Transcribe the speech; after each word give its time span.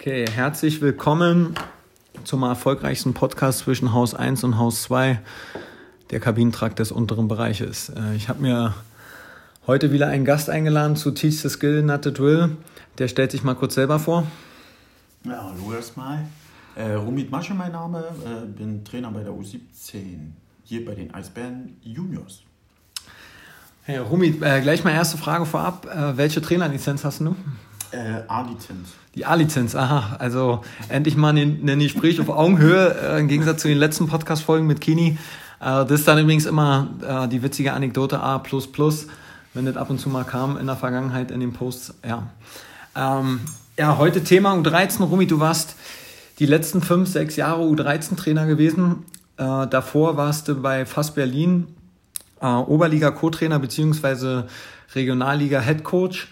Okay, 0.00 0.26
herzlich 0.32 0.80
willkommen 0.80 1.56
zum 2.22 2.44
erfolgreichsten 2.44 3.14
Podcast 3.14 3.58
zwischen 3.58 3.92
Haus 3.92 4.14
1 4.14 4.44
und 4.44 4.56
Haus 4.56 4.84
2, 4.84 5.18
der 6.12 6.20
Kabinentrakt 6.20 6.78
des 6.78 6.92
unteren 6.92 7.26
Bereiches. 7.26 7.88
Äh, 7.88 8.14
ich 8.14 8.28
habe 8.28 8.40
mir 8.40 8.74
heute 9.66 9.90
wieder 9.90 10.06
einen 10.06 10.24
Gast 10.24 10.50
eingeladen 10.50 10.94
zu 10.94 11.10
Teach 11.10 11.40
the 11.40 11.48
Skill, 11.48 11.82
Not 11.82 12.04
the 12.04 12.12
Drill. 12.12 12.56
Der 12.98 13.08
stellt 13.08 13.32
sich 13.32 13.42
mal 13.42 13.56
kurz 13.56 13.74
selber 13.74 13.98
vor. 13.98 14.24
Ja, 15.24 15.42
hallo 15.42 15.74
erstmal. 15.74 16.24
Äh, 16.76 16.92
Rumit 16.92 17.32
Masche 17.32 17.54
mein 17.54 17.72
Name, 17.72 18.04
äh, 18.24 18.46
bin 18.46 18.84
Trainer 18.84 19.10
bei 19.10 19.24
der 19.24 19.32
U17, 19.32 20.30
hier 20.62 20.84
bei 20.84 20.94
den 20.94 21.12
Eisbären 21.12 21.76
Juniors. 21.82 22.44
Hey, 23.82 23.98
Rumit, 23.98 24.40
äh, 24.44 24.60
gleich 24.60 24.84
mal 24.84 24.92
erste 24.92 25.18
Frage 25.18 25.44
vorab. 25.44 25.86
Äh, 25.86 26.16
welche 26.16 26.40
Trainerlizenz 26.40 27.04
hast 27.04 27.18
du? 27.18 27.34
Äh, 27.90 28.22
A-Lizenz. 28.28 28.90
Die 29.14 29.24
A-Lizenz, 29.24 29.74
aha. 29.74 30.16
Also 30.18 30.62
endlich 30.88 31.16
mal 31.16 31.36
ein, 31.36 31.68
ein 31.68 31.78
Gespräch 31.78 32.20
auf 32.20 32.28
Augenhöhe, 32.28 32.94
äh, 32.94 33.20
im 33.20 33.28
Gegensatz 33.28 33.62
zu 33.62 33.68
den 33.68 33.78
letzten 33.78 34.06
Podcast-Folgen 34.06 34.66
mit 34.66 34.80
Kini. 34.80 35.18
Äh, 35.60 35.64
das 35.64 35.92
ist 35.92 36.08
dann 36.08 36.18
übrigens 36.18 36.46
immer 36.46 36.88
äh, 37.06 37.28
die 37.28 37.42
witzige 37.42 37.72
Anekdote 37.72 38.20
A, 38.20 38.42
wenn 39.54 39.64
das 39.64 39.76
ab 39.76 39.90
und 39.90 39.98
zu 39.98 40.08
mal 40.08 40.24
kam 40.24 40.56
in 40.58 40.66
der 40.66 40.76
Vergangenheit 40.76 41.30
in 41.30 41.40
den 41.40 41.52
Posts. 41.52 41.94
Ja, 42.06 42.28
ähm, 42.94 43.40
ja 43.78 43.96
heute 43.98 44.22
Thema 44.22 44.54
U13. 44.54 45.04
Rumi, 45.04 45.26
du 45.26 45.40
warst 45.40 45.76
die 46.38 46.46
letzten 46.46 46.82
fünf, 46.82 47.08
sechs 47.08 47.36
Jahre 47.36 47.62
U13-Trainer 47.62 48.46
gewesen. 48.46 49.04
Äh, 49.36 49.66
davor 49.66 50.16
warst 50.16 50.48
du 50.48 50.60
bei 50.60 50.84
FAS 50.84 51.14
Berlin 51.14 51.68
äh, 52.40 52.46
Oberliga-Co-Trainer 52.46 53.58
beziehungsweise 53.58 54.46
Regionalliga-Head-Coach. 54.94 56.28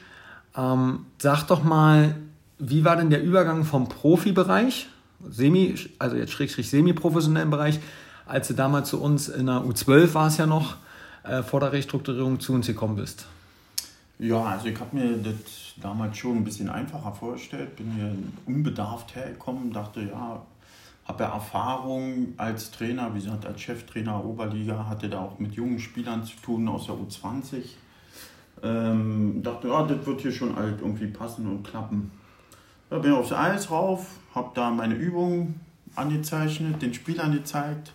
Ähm, 0.57 1.07
sag 1.19 1.45
doch 1.45 1.63
mal, 1.63 2.17
wie 2.59 2.85
war 2.85 2.97
denn 2.97 3.11
der 3.11 3.23
Übergang 3.23 3.65
vom 3.65 3.89
Profibereich, 3.89 4.89
semi, 5.29 5.75
also 5.99 6.17
jetzt 6.17 6.33
schrägstrich 6.33 6.71
semi-professionellen 6.71 7.51
Bereich, 7.51 7.81
als 8.27 8.49
du 8.49 8.55
damals 8.55 8.89
zu 8.89 9.01
uns 9.01 9.29
in 9.29 9.47
der 9.47 9.57
U12 9.57 10.15
war 10.15 10.29
es 10.29 10.39
ja 10.39 10.47
noch, 10.47 10.77
äh, 11.25 11.43
vor 11.43 11.61
der 11.61 11.73
Restrukturierung 11.73 12.41
zu 12.41 12.53
uns 12.53 12.67
gekommen 12.67 12.97
bist? 12.97 13.27
Ja, 14.19 14.43
also 14.43 14.69
ich 14.69 14.81
habe 14.81 14.97
mir 14.97 15.19
das 15.19 15.35
damals 15.77 16.17
schon 16.17 16.39
ein 16.39 16.45
bisschen 16.45 16.71
einfacher 16.71 17.13
vorgestellt, 17.13 17.77
bin 17.77 17.93
hier 17.93 18.17
unbedarft 18.47 19.15
hergekommen, 19.15 19.73
dachte, 19.73 20.01
ja, 20.03 20.43
habe 21.05 21.23
ja 21.23 21.35
Erfahrung 21.35 22.35
als 22.39 22.71
Trainer, 22.71 23.15
wie 23.15 23.21
gesagt, 23.21 23.45
als 23.45 23.61
Cheftrainer 23.61 24.25
Oberliga, 24.25 24.87
hatte 24.89 25.09
da 25.09 25.21
auch 25.21 25.39
mit 25.39 25.53
jungen 25.53 25.79
Spielern 25.79 26.25
zu 26.25 26.35
tun 26.43 26.67
aus 26.67 26.87
der 26.87 26.95
U20 26.95 27.63
ähm, 28.63 29.43
dachte, 29.43 29.69
ja, 29.69 29.83
das 29.85 30.07
wird 30.07 30.21
hier 30.21 30.33
schon 30.33 30.57
alt 30.57 30.81
irgendwie 30.81 31.07
passen 31.07 31.47
und 31.47 31.63
klappen. 31.65 32.11
Da 32.91 32.99
bin 32.99 33.13
ich 33.13 33.19
aufs 33.19 33.33
Eis 33.33 33.71
rauf, 33.71 34.07
habe 34.35 34.51
da 34.55 34.71
meine 34.71 34.95
Übungen 34.95 35.61
angezeichnet, 35.95 36.81
den 36.83 36.95
Spielern 36.95 37.33
gezeigt 37.33 37.93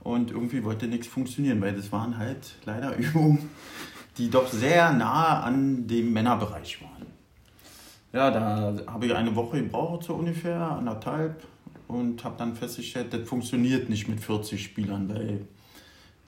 und 0.00 0.30
irgendwie 0.30 0.64
wollte 0.64 0.86
nichts 0.86 1.06
funktionieren, 1.06 1.60
weil 1.60 1.74
das 1.74 1.92
waren 1.92 2.16
halt 2.16 2.54
leider 2.64 2.96
Übungen, 2.96 3.50
die 4.16 4.30
doch 4.30 4.48
sehr 4.48 4.92
nah 4.92 5.42
an 5.42 5.86
dem 5.86 6.12
Männerbereich 6.12 6.80
waren. 6.82 7.06
Ja, 8.12 8.30
da 8.30 8.74
habe 8.86 9.06
ich 9.06 9.14
eine 9.14 9.36
Woche 9.36 9.62
gebraucht, 9.62 10.04
so 10.04 10.14
ungefähr, 10.14 10.60
anderthalb, 10.60 11.44
und 11.88 12.24
habe 12.24 12.36
dann 12.38 12.56
festgestellt, 12.56 13.12
das 13.12 13.28
funktioniert 13.28 13.90
nicht 13.90 14.08
mit 14.08 14.20
40 14.20 14.62
Spielern, 14.62 15.08
weil 15.08 15.46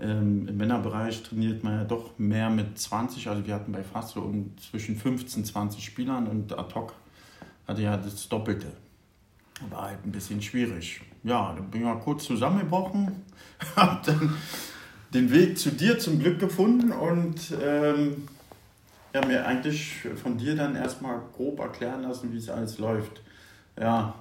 ähm, 0.01 0.47
Im 0.47 0.57
Männerbereich 0.57 1.25
trainiert 1.25 1.65
man 1.65 1.79
ja 1.79 1.85
doch 1.85 2.17
mehr 2.19 2.51
mit 2.51 2.79
20, 2.79 3.29
also 3.29 3.45
wir 3.45 3.55
hatten 3.55 3.73
bei 3.73 3.83
fast 3.83 4.11
so 4.11 4.33
zwischen 4.71 4.97
15, 4.97 5.45
20 5.45 5.85
Spielern 5.85 6.29
und 6.29 6.57
ad 6.57 6.73
hoc 6.75 6.95
hatte 7.67 7.83
ja 7.83 7.97
das 7.97 8.29
Doppelte. 8.29 8.69
War 9.71 9.89
halt 9.89 10.07
ein 10.07 10.13
bisschen 10.13 10.41
schwierig. 10.41 11.01
Ja, 11.25 11.53
dann 11.53 11.69
bin 11.71 11.81
ich 11.81 11.87
mal 11.87 11.99
kurz 11.99 12.25
zusammengebrochen, 12.27 13.11
habe 13.77 14.01
dann 14.07 14.34
den 15.12 15.33
Weg 15.33 15.59
zu 15.59 15.71
dir 15.71 15.99
zum 15.99 16.21
Glück 16.21 16.39
gefunden 16.39 16.93
und 16.93 17.53
ähm, 17.61 18.28
ja, 19.12 19.27
mir 19.27 19.45
eigentlich 19.47 20.06
von 20.22 20.39
dir 20.39 20.55
dann 20.55 20.77
erstmal 20.77 21.21
grob 21.34 21.59
erklären 21.59 22.03
lassen, 22.03 22.33
wie 22.33 22.37
es 22.37 22.49
alles 22.49 22.78
läuft. 22.78 23.21
Ja, 23.77 24.15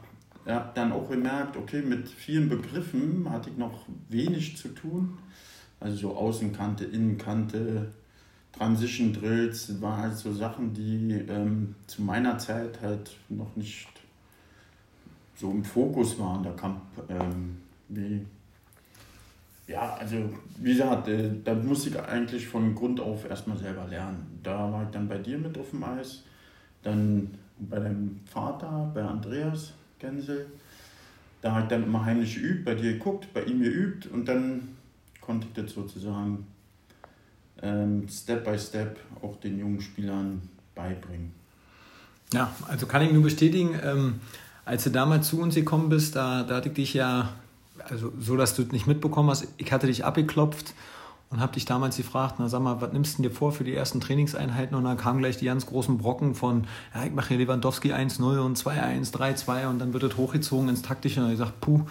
ich 0.44 0.52
habe 0.52 0.72
dann 0.74 0.92
auch 0.92 1.08
gemerkt, 1.08 1.56
okay, 1.56 1.84
mit 1.84 2.10
vielen 2.10 2.50
Begriffen 2.50 3.30
hatte 3.30 3.52
ich 3.52 3.58
noch 3.58 3.86
wenig 4.10 4.58
zu 4.58 4.70
tun 4.70 5.20
also 5.80 5.96
so 5.96 6.16
Außenkante, 6.16 6.86
Innenkante, 6.86 7.92
Transition 8.52 9.14
Drills, 9.14 9.82
waren 9.82 10.02
halt 10.02 10.16
so 10.16 10.34
Sachen, 10.34 10.74
die 10.74 11.14
ähm, 11.30 11.76
zu 11.86 12.02
meiner 12.02 12.38
Zeit 12.38 12.82
halt 12.82 13.16
noch 13.30 13.56
nicht 13.56 13.88
so 15.36 15.52
im 15.52 15.64
Fokus 15.64 16.18
waren. 16.20 16.44
Da 16.44 16.52
kam 16.52 16.82
ähm, 17.10 17.58
wie, 17.90 18.26
ja, 19.68 19.96
also 19.96 20.18
wie 20.60 20.72
gesagt, 20.72 21.08
äh, 21.08 21.30
da 21.44 21.54
musste 21.54 21.90
ich 21.90 22.00
eigentlich 22.00 22.48
von 22.48 22.74
Grund 22.74 23.00
auf 23.00 23.30
erstmal 23.30 23.58
selber 23.58 23.86
lernen. 23.86 24.40
Da 24.42 24.72
war 24.72 24.84
ich 24.84 24.90
dann 24.90 25.08
bei 25.08 25.18
dir 25.18 25.38
mit 25.38 25.58
auf 25.58 25.70
dem 25.72 25.84
Eis, 25.84 26.24
dann 26.84 27.32
bei 27.60 27.80
deinem 27.80 28.22
Vater, 28.26 28.92
bei 28.94 29.04
Andreas 29.04 29.74
Gensel. 30.00 30.48
Da 31.42 31.52
habe 31.52 31.62
ich 31.64 31.68
dann 31.68 31.84
immer 31.84 32.04
heimlich 32.04 32.36
geübt, 32.36 32.66
bei 32.66 32.76
dir 32.76 32.94
geguckt, 32.94 33.28
bei 33.34 33.44
ihm 33.44 33.62
geübt 33.62 34.08
und 34.08 34.26
dann 34.26 34.77
konnte 35.28 35.46
ich 35.46 35.54
das 35.54 35.74
sozusagen 35.74 36.48
ähm, 37.62 38.08
Step 38.10 38.46
by 38.46 38.58
Step 38.58 38.98
auch 39.22 39.36
den 39.42 39.60
jungen 39.60 39.82
Spielern 39.82 40.42
beibringen. 40.74 41.34
Ja, 42.34 42.52
also 42.68 42.88
kann 42.88 43.02
ich 43.02 43.12
nur 43.12 43.24
bestätigen, 43.24 43.78
ähm, 43.84 44.22
als 44.66 44.86
du 44.86 44.90
damals 44.90 45.28
zu 45.28 45.40
uns 45.40 45.56
gekommen 45.56 45.90
bist, 45.90 46.16
da, 46.16 46.44
da 46.44 46.56
hatte 46.56 46.70
ich 46.70 46.76
dich 46.76 46.94
ja, 46.94 47.34
also 47.90 48.12
so, 48.20 48.38
dass 48.38 48.56
du 48.56 48.64
es 48.64 48.72
nicht 48.72 48.88
mitbekommen 48.88 49.30
hast, 49.30 49.48
ich 49.58 49.72
hatte 49.72 49.88
dich 49.88 50.06
abgeklopft 50.06 50.74
und 51.30 51.42
habe 51.42 51.54
dich 51.54 51.66
damals 51.66 51.98
gefragt, 51.98 52.36
na 52.40 52.48
sag 52.48 52.62
mal, 52.62 52.80
was 52.80 52.94
nimmst 52.94 53.18
du 53.18 53.24
dir 53.24 53.32
vor 53.32 53.52
für 53.52 53.66
die 53.66 53.74
ersten 53.74 54.00
Trainingseinheiten? 54.00 54.78
Und 54.78 54.86
dann 54.86 54.98
kamen 54.98 55.20
gleich 55.20 55.38
die 55.38 55.46
ganz 55.46 55.66
großen 55.66 55.98
Brocken 55.98 56.36
von, 56.36 56.68
ja, 56.96 57.04
ich 57.04 57.12
mache 57.12 57.30
hier 57.30 57.38
Lewandowski 57.38 57.94
1-0 57.94 58.40
und 58.40 58.58
2-1, 58.58 59.14
3-2 59.14 59.68
und 59.68 59.80
dann 59.80 59.94
wird 59.94 60.04
es 60.04 60.16
hochgezogen 60.16 60.70
ins 60.70 60.84
Taktische 60.84 61.24
und 61.24 61.32
ich 61.32 61.38
sage, 61.38 61.54
puh, 61.60 61.86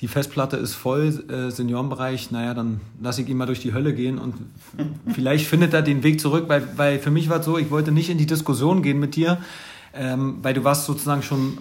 die 0.00 0.08
Festplatte 0.08 0.56
ist 0.56 0.74
voll, 0.74 1.24
äh, 1.28 1.50
Seniorenbereich, 1.50 2.30
naja, 2.30 2.54
dann 2.54 2.80
lasse 3.02 3.22
ich 3.22 3.28
ihn 3.28 3.36
mal 3.36 3.46
durch 3.46 3.60
die 3.60 3.74
Hölle 3.74 3.92
gehen 3.92 4.18
und 4.18 4.34
vielleicht 5.14 5.46
findet 5.46 5.74
er 5.74 5.82
den 5.82 6.02
Weg 6.02 6.20
zurück, 6.20 6.44
weil, 6.48 6.66
weil 6.76 6.98
für 6.98 7.10
mich 7.10 7.28
war 7.28 7.40
es 7.40 7.46
so, 7.46 7.58
ich 7.58 7.70
wollte 7.70 7.92
nicht 7.92 8.08
in 8.08 8.18
die 8.18 8.26
Diskussion 8.26 8.82
gehen 8.82 8.98
mit 8.98 9.14
dir, 9.14 9.38
ähm, 9.92 10.38
weil 10.42 10.54
du 10.54 10.64
warst 10.64 10.86
sozusagen 10.86 11.22
schon 11.22 11.58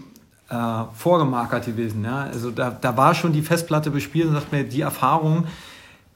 äh, 0.50 0.83
vorgemarkert 0.95 1.66
gewesen. 1.66 2.03
Ja? 2.03 2.23
Also 2.23 2.51
da, 2.51 2.69
da 2.69 2.95
war 2.95 3.13
schon 3.13 3.33
die 3.33 3.41
Festplatte 3.41 3.91
bespielt 3.91 4.27
und 4.27 4.33
sagt 4.33 4.51
mir, 4.51 4.63
die 4.63 4.81
Erfahrung, 4.81 5.45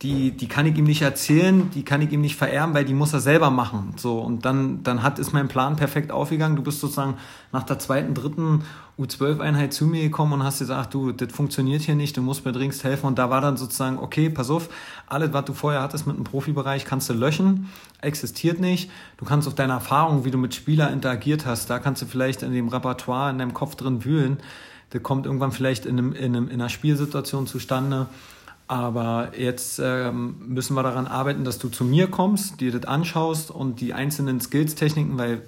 die, 0.03 0.31
die 0.31 0.47
kann 0.47 0.66
ich 0.66 0.78
ihm 0.78 0.84
nicht 0.84 1.02
erzählen, 1.02 1.72
die 1.72 1.84
kann 1.84 2.02
ich 2.02 2.12
ihm 2.12 2.19
nicht 2.19 2.36
vererben, 2.36 2.75
weil 2.75 2.84
die 2.84 2.94
muss 2.94 3.14
er 3.14 3.22
selber 3.22 3.50
machen. 3.50 3.94
So, 3.96 4.19
und 4.19 4.44
dann, 4.44 4.84
dann 4.84 5.02
hat, 5.02 5.18
ist 5.18 5.31
mein 5.31 5.47
Plan 5.47 5.78
perfekt 5.78 6.12
aufgegangen. 6.12 6.58
Du 6.58 6.62
bist 6.62 6.81
sozusagen 6.81 7.16
nach 7.53 7.64
der 7.64 7.80
zweiten, 7.80 8.14
dritten 8.14 8.64
U12-Einheit 9.00 9.74
zu 9.74 9.86
mir 9.86 10.03
gekommen 10.03 10.34
und 10.34 10.44
hast 10.44 10.59
gesagt, 10.59 10.94
du, 10.94 11.14
das 11.14 11.31
funktioniert 11.31 11.84
hier 11.84 11.96
nicht, 11.96 12.18
du 12.18 12.22
musst 12.22 12.44
mir 12.44 12.52
dringend 12.52 12.84
helfen. 12.84 13.08
Und 13.08 13.18
da 13.18 13.30
war 13.30 13.40
dann 13.40 13.56
sozusagen, 13.56 13.97
okay, 13.97 14.30
pass 14.30 14.50
auf, 14.50 14.68
alles, 15.08 15.31
was 15.31 15.46
du 15.46 15.53
vorher 15.53 15.81
hattest 15.81 16.06
mit 16.06 16.18
dem 16.18 16.25
Profibereich, 16.25 16.84
kannst 16.84 17.09
du 17.09 17.14
löschen, 17.14 17.70
existiert 18.02 18.59
nicht. 18.59 18.91
Du 19.16 19.24
kannst 19.24 19.47
auf 19.47 19.56
deine 19.56 19.72
Erfahrung, 19.72 20.25
wie 20.25 20.31
du 20.31 20.38
mit 20.38 20.53
Spielern 20.53 20.91
interagiert 20.91 21.46
hast, 21.46 21.70
da 21.70 21.80
kannst 21.80 22.02
du 22.02 22.08
vielleicht 22.08 22.44
in 22.44 22.52
dem 22.52 22.68
Repertoire, 22.68 23.31
in 23.31 23.38
deinem 23.38 23.53
Kopf 23.53 23.75
drin 23.75 24.03
wühlen. 24.03 24.38
Das 24.90 25.02
kommt 25.02 25.25
irgendwann 25.25 25.53
vielleicht 25.53 25.85
in, 25.85 25.97
einem, 25.97 26.12
in, 26.12 26.35
einem, 26.35 26.50
in 26.50 26.59
einer 26.59 26.70
Spielsituation 26.70 27.47
zustande 27.47 28.08
aber 28.68 29.31
jetzt 29.38 29.79
ähm, 29.84 30.35
müssen 30.47 30.75
wir 30.75 30.84
daran 30.84 31.07
arbeiten, 31.07 31.44
dass 31.44 31.59
du 31.59 31.69
zu 31.69 31.84
mir 31.84 32.07
kommst, 32.07 32.62
dir 32.62 32.72
das 32.72 32.85
anschaust 32.85 33.51
und 33.51 33.81
die 33.81 33.94
einzelnen 33.94 34.40
Skills, 34.40 34.75
Techniken, 34.75 35.18
weil 35.18 35.41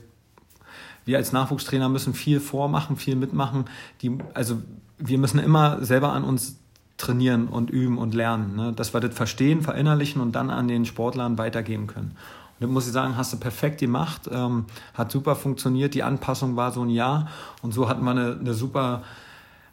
wir 1.06 1.18
als 1.18 1.32
Nachwuchstrainer 1.32 1.88
müssen 1.88 2.14
viel 2.14 2.40
vormachen, 2.40 2.98
viel 2.98 3.16
mitmachen. 3.16 3.66
Die, 4.02 4.18
also 4.34 4.62
wir 4.98 5.18
müssen 5.18 5.40
immer 5.40 5.84
selber 5.84 6.14
an 6.14 6.24
uns 6.24 6.58
trainieren 6.98 7.48
und 7.48 7.70
üben 7.70 7.98
und 7.98 8.14
lernen, 8.14 8.56
ne? 8.56 8.74
dass 8.74 8.94
wir 8.94 9.02
das 9.02 9.14
verstehen, 9.14 9.62
verinnerlichen 9.62 10.22
und 10.22 10.34
dann 10.34 10.50
an 10.50 10.68
den 10.68 10.86
Sportlern 10.86 11.38
weitergeben 11.38 11.88
können. 11.88 12.12
Und 12.12 12.62
das 12.62 12.70
muss 12.70 12.88
ich 12.88 12.94
sagen, 12.94 13.18
hast 13.18 13.34
du 13.34 13.38
perfekt 13.38 13.80
gemacht, 13.80 14.30
ähm, 14.32 14.66
hat 14.94 15.12
super 15.12 15.36
funktioniert, 15.36 15.94
die 15.94 16.04
Anpassung 16.04 16.56
war 16.56 16.72
so 16.72 16.82
ein 16.82 16.90
Jahr 16.90 17.28
und 17.62 17.74
so 17.74 17.90
hatten 17.90 18.04
wir 18.06 18.12
eine, 18.12 18.38
eine 18.40 18.54
super 18.54 19.04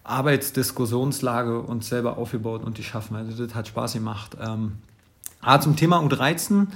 Arbeitsdiskussionslage 0.05 1.61
uns 1.61 1.89
selber 1.89 2.19
aufgebaut 2.19 2.65
und 2.65 2.79
die 2.79 2.83
schaffen. 2.83 3.17
Also 3.17 3.47
das 3.47 3.55
hat 3.55 3.69
Spaß 3.69 3.95
gemacht. 3.95 4.37
Ähm, 4.41 4.73
ah, 5.41 5.61
zum 5.61 5.77
Thema 5.77 6.01
U13. 6.01 6.67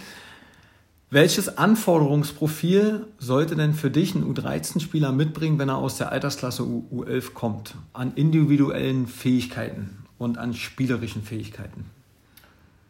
Welches 1.09 1.57
Anforderungsprofil 1.57 3.07
sollte 3.19 3.55
denn 3.55 3.75
für 3.75 3.91
dich 3.91 4.15
ein 4.15 4.25
U13-Spieler 4.25 5.13
mitbringen, 5.13 5.59
wenn 5.59 5.69
er 5.69 5.77
aus 5.77 5.99
der 5.99 6.11
Altersklasse 6.11 6.65
U 6.65 7.05
11 7.05 7.33
kommt? 7.33 7.75
An 7.93 8.13
individuellen 8.15 9.07
Fähigkeiten 9.07 10.05
und 10.19 10.37
an 10.37 10.53
spielerischen 10.53 11.23
Fähigkeiten? 11.23 11.87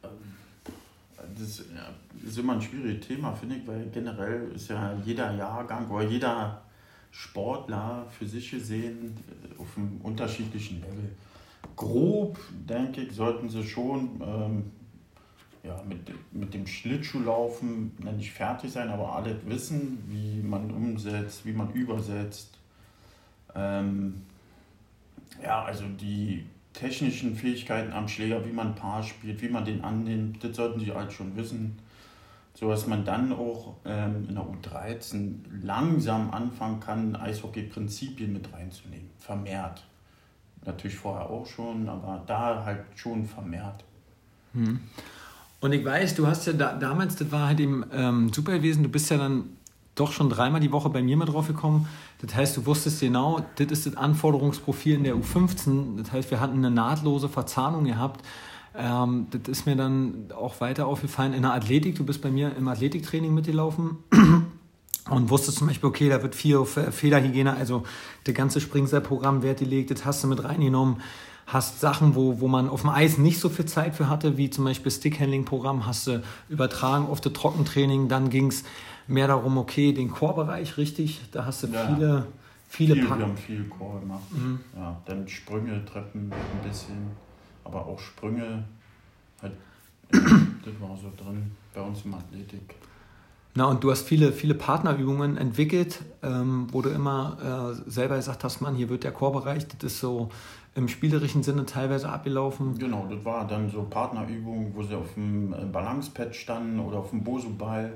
Ähm, 0.03 0.11
das 1.39 1.63
ist 2.27 2.39
immer 2.39 2.55
ein 2.55 2.63
schwieriges 2.63 3.07
Thema, 3.07 3.35
finde 3.35 3.57
ich, 3.57 3.67
weil 3.67 3.87
generell 3.93 4.51
ist 4.55 4.69
ja 4.69 4.95
jeder 5.05 5.35
Jahrgang 5.35 5.89
oder 5.91 6.05
jeder 6.05 6.63
Sportler 7.19 8.07
für 8.11 8.27
sich 8.27 8.51
gesehen 8.51 9.17
äh, 9.27 9.61
auf 9.61 9.77
einem 9.77 10.01
unterschiedlichen 10.03 10.83
Level. 10.83 11.11
Grob, 11.75 12.39
denke 12.69 13.03
ich, 13.03 13.13
sollten 13.13 13.49
sie 13.49 13.65
schon 13.65 14.21
ähm, 14.21 14.73
ja, 15.63 15.83
mit, 15.89 16.13
mit 16.33 16.53
dem 16.53 16.67
Schlittschuhlaufen 16.67 17.93
nicht 18.17 18.33
fertig 18.33 18.71
sein, 18.71 18.91
aber 18.91 19.17
alle 19.17 19.35
wissen, 19.47 19.99
wie 20.09 20.47
man 20.47 20.71
umsetzt, 20.71 21.47
wie 21.47 21.53
man 21.53 21.73
übersetzt. 21.73 22.59
Ähm, 23.55 24.23
ja, 25.43 25.65
also 25.65 25.85
die 25.99 26.45
technischen 26.75 27.35
Fähigkeiten 27.35 27.93
am 27.93 28.09
Schläger, 28.09 28.45
wie 28.47 28.53
man 28.53 28.75
Paar 28.75 29.03
spielt, 29.03 29.41
wie 29.41 29.49
man 29.49 29.65
den 29.65 29.81
annimmt, 29.83 30.45
das 30.45 30.55
sollten 30.55 30.81
sie 30.81 30.93
halt 30.93 31.13
schon 31.13 31.35
wissen. 31.35 31.79
So 32.59 32.71
dass 32.71 32.87
man 32.87 33.05
dann 33.05 33.35
auch 33.35 33.75
ähm, 33.85 34.27
in 34.29 34.35
der 34.35 34.45
U13 34.45 35.35
langsam 35.63 36.31
anfangen 36.31 36.81
kann, 36.81 37.15
Eishockey-Prinzipien 37.15 38.33
mit 38.33 38.51
reinzunehmen, 38.51 39.11
vermehrt. 39.19 39.85
Natürlich 40.65 40.97
vorher 40.97 41.29
auch 41.29 41.47
schon, 41.47 41.87
aber 41.89 42.25
da 42.27 42.65
halt 42.65 42.85
schon 42.95 43.27
vermehrt. 43.27 43.85
Hm. 44.55 44.81
Und 45.61 45.73
ich 45.73 45.85
weiß, 45.85 46.15
du 46.15 46.27
hast 46.27 46.47
ja 46.47 46.55
da, 46.55 46.73
damals, 46.75 47.17
das 47.17 47.31
war 47.31 47.49
halt 47.49 47.61
im 47.61 47.85
ähm, 47.93 48.33
super 48.33 48.53
gewesen, 48.53 48.83
du 48.83 48.89
bist 48.89 49.11
ja 49.11 49.19
dann 49.19 49.57
doch 49.95 50.13
schon 50.13 50.31
dreimal 50.31 50.61
die 50.61 50.73
Woche 50.73 50.89
bei 50.89 51.03
mir 51.03 51.17
mit 51.17 51.29
drauf 51.29 51.49
gekommen. 51.49 51.89
Das 52.21 52.35
heißt, 52.35 52.57
du 52.57 52.67
wusstest 52.67 53.01
genau, 53.01 53.45
das 53.57 53.67
ist 53.69 53.87
das 53.87 53.97
Anforderungsprofil 53.97 54.95
in 54.95 55.05
der 55.05 55.15
U15. 55.15 55.99
Das 55.99 56.13
heißt, 56.13 56.31
wir 56.31 56.41
hatten 56.41 56.57
eine 56.57 56.71
nahtlose 56.71 57.29
Verzahnung 57.29 57.85
gehabt. 57.85 58.25
Ähm, 58.79 59.27
das 59.31 59.59
ist 59.59 59.67
mir 59.67 59.77
dann 59.77 60.29
auch 60.37 60.61
weiter 60.61 60.87
aufgefallen 60.87 61.33
in 61.33 61.43
der 61.43 61.53
Athletik. 61.53 61.97
Du 61.97 62.05
bist 62.05 62.23
bei 62.23 62.31
mir 62.31 62.55
im 62.57 62.69
Athletiktraining 62.69 63.35
mitgelaufen 63.35 63.99
und 65.11 65.31
wusstest 65.31 65.59
zum 65.59 65.69
Beispiel, 65.69 65.89
okay, 65.89 66.09
da 66.09 66.23
wird 66.23 66.35
viel 66.35 66.65
Federhygiene, 66.65 67.55
also 67.55 67.85
das 68.25 68.35
ganze 68.35 68.61
Springseilprogramm 68.61 69.43
Wert 69.43 69.61
gelegt, 69.61 69.91
das 69.91 70.05
hast 70.05 70.23
du 70.25 70.29
mit 70.29 70.43
reingenommen 70.45 70.99
hast 71.47 71.81
Sachen, 71.81 72.15
wo, 72.15 72.41
wo 72.41 72.49
man 72.49 72.69
auf 72.69 72.81
dem 72.81 72.91
Eis 72.91 73.19
nicht 73.19 73.39
so 73.39 73.49
viel 73.49 73.67
Zeit 73.67 73.95
für 73.95 74.09
hatte, 74.09 74.37
wie 74.37 74.51
zum 74.51 74.65
Beispiel 74.65 74.91
Stickhandling-Programm, 74.91 75.87
hast 75.87 76.07
du 76.09 76.23
übertragen 76.49 77.07
auf 77.07 77.21
das 77.21 77.33
Trockentraining. 77.33 78.09
Dann 78.09 78.31
ging 78.31 78.49
es 78.49 78.65
mehr 79.07 79.29
darum, 79.29 79.57
okay, 79.57 79.93
den 79.93 80.11
Chorbereich 80.11 80.77
richtig, 80.77 81.21
da 81.31 81.45
hast 81.45 81.63
du 81.63 81.69
ja. 81.69 81.87
viele, 81.87 82.27
viele 82.69 82.95
viel, 82.95 83.05
Wir 83.05 83.11
haben 83.11 83.37
viel 83.37 83.65
Chor 83.65 84.01
gemacht. 84.01 84.25
Mhm. 84.33 84.61
Ja, 84.75 85.01
dann 85.07 85.29
Sprünge, 85.29 85.85
Treppen 85.85 86.33
ein 86.33 86.69
bisschen, 86.69 86.97
aber 87.67 87.87
auch 87.87 87.99
Sprünge, 87.99 88.65
halt, 89.43 89.53
das 90.11 90.81
war 90.81 90.97
so 90.97 91.13
drin 91.17 91.51
bei 91.75 91.81
uns 91.81 92.05
im 92.05 92.15
Athletik. 92.15 92.75
Na, 93.55 93.65
und 93.65 93.83
du 93.83 93.91
hast 93.91 94.03
viele, 94.03 94.33
viele 94.33 94.55
Partnerübungen 94.55 95.39
entwickelt, 95.39 96.03
ähm, 96.23 96.67
wo 96.73 96.83
du 96.83 96.91
immer 96.91 97.75
äh, 97.87 97.91
selber 97.91 98.17
gesagt 98.17 98.45
hast, 98.45 98.61
Mann, 98.61 98.75
hier 98.75 98.91
wird 98.91 99.03
der 99.03 99.13
Chorbereich, 99.13 99.67
das 99.67 99.93
ist 99.93 100.01
so 100.01 100.29
im 100.75 100.89
spielerischen 100.89 101.43
Sinne 101.43 101.65
teilweise 101.65 102.11
abgelaufen. 102.11 102.79
Genau, 102.79 103.07
das 103.11 103.25
war 103.25 103.47
dann 103.47 103.71
so 103.71 103.85
Partnerübungen, 103.85 104.75
wo 104.75 104.83
sie 104.83 104.95
auf 104.95 105.15
dem 105.15 105.55
äh, 105.55 105.65
Balancepad 105.73 106.37
standen 106.37 106.79
oder 106.81 106.99
auf 106.99 107.11
dem 107.11 107.25
Bosu-Ball. 107.25 107.95